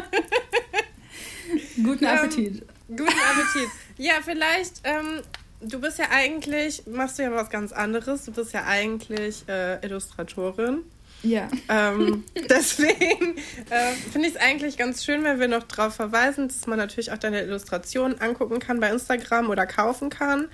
[1.82, 2.62] Guten ähm, Appetit.
[2.62, 3.70] Ähm, guten Appetit.
[3.96, 5.22] Ja, vielleicht ähm,
[5.60, 8.24] du bist ja eigentlich, machst du ja was ganz anderes.
[8.24, 10.82] Du bist ja eigentlich äh, Illustratorin.
[11.22, 11.48] Ja.
[11.68, 13.36] Ähm, deswegen
[13.70, 17.12] äh, finde ich es eigentlich ganz schön, wenn wir noch darauf verweisen, dass man natürlich
[17.12, 20.48] auch deine Illustrationen angucken kann bei Instagram oder kaufen kann.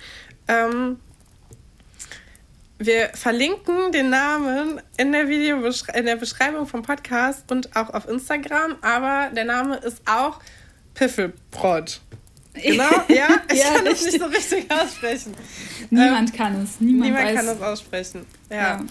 [0.47, 0.99] Ähm,
[2.77, 5.57] wir verlinken den Namen in der Video
[5.93, 10.41] in der Beschreibung vom Podcast und auch auf Instagram, aber der Name ist auch
[10.93, 12.01] Piffelprod.
[12.61, 15.33] Genau, ja, ich ja, kann es nicht so richtig aussprechen.
[15.89, 16.79] Niemand ähm, kann es.
[16.79, 17.35] Niemand, niemand weiß.
[17.35, 18.25] kann es aussprechen.
[18.49, 18.55] Ja.
[18.57, 18.81] ja.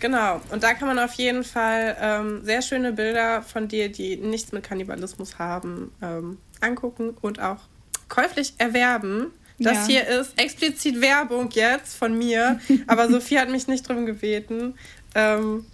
[0.00, 0.40] Genau.
[0.50, 4.50] Und da kann man auf jeden Fall ähm, sehr schöne Bilder von dir, die nichts
[4.50, 7.60] mit Kannibalismus haben, ähm, angucken und auch
[8.08, 9.30] käuflich erwerben.
[9.60, 9.86] Das ja.
[9.86, 14.74] hier ist explizit Werbung jetzt von mir, aber Sophie hat mich nicht drum gebeten.
[15.14, 15.66] Ähm,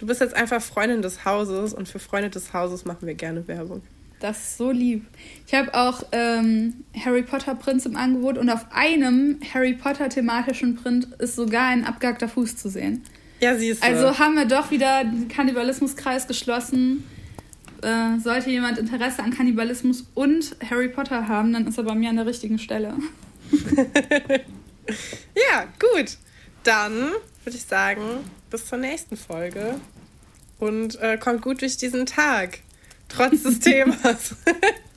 [0.00, 3.46] du bist jetzt einfach Freundin des Hauses und für Freunde des Hauses machen wir gerne
[3.46, 3.82] Werbung.
[4.20, 5.06] Das ist so lieb.
[5.46, 10.76] Ich habe auch ähm, Harry Potter Prints im Angebot und auf einem Harry Potter thematischen
[10.76, 13.02] Print ist sogar ein abgehackter Fuß zu sehen.
[13.40, 13.86] Ja, siehst du.
[13.86, 17.04] Also haben wir doch wieder den Kannibalismuskreis geschlossen.
[17.82, 22.10] Äh, sollte jemand Interesse an Kannibalismus und Harry Potter haben, dann ist er bei mir
[22.10, 22.94] an der richtigen Stelle.
[25.34, 26.18] ja, gut.
[26.62, 26.92] Dann
[27.44, 28.02] würde ich sagen,
[28.50, 29.76] bis zur nächsten Folge
[30.58, 32.58] und äh, kommt gut durch diesen Tag,
[33.10, 34.34] trotz des Themas.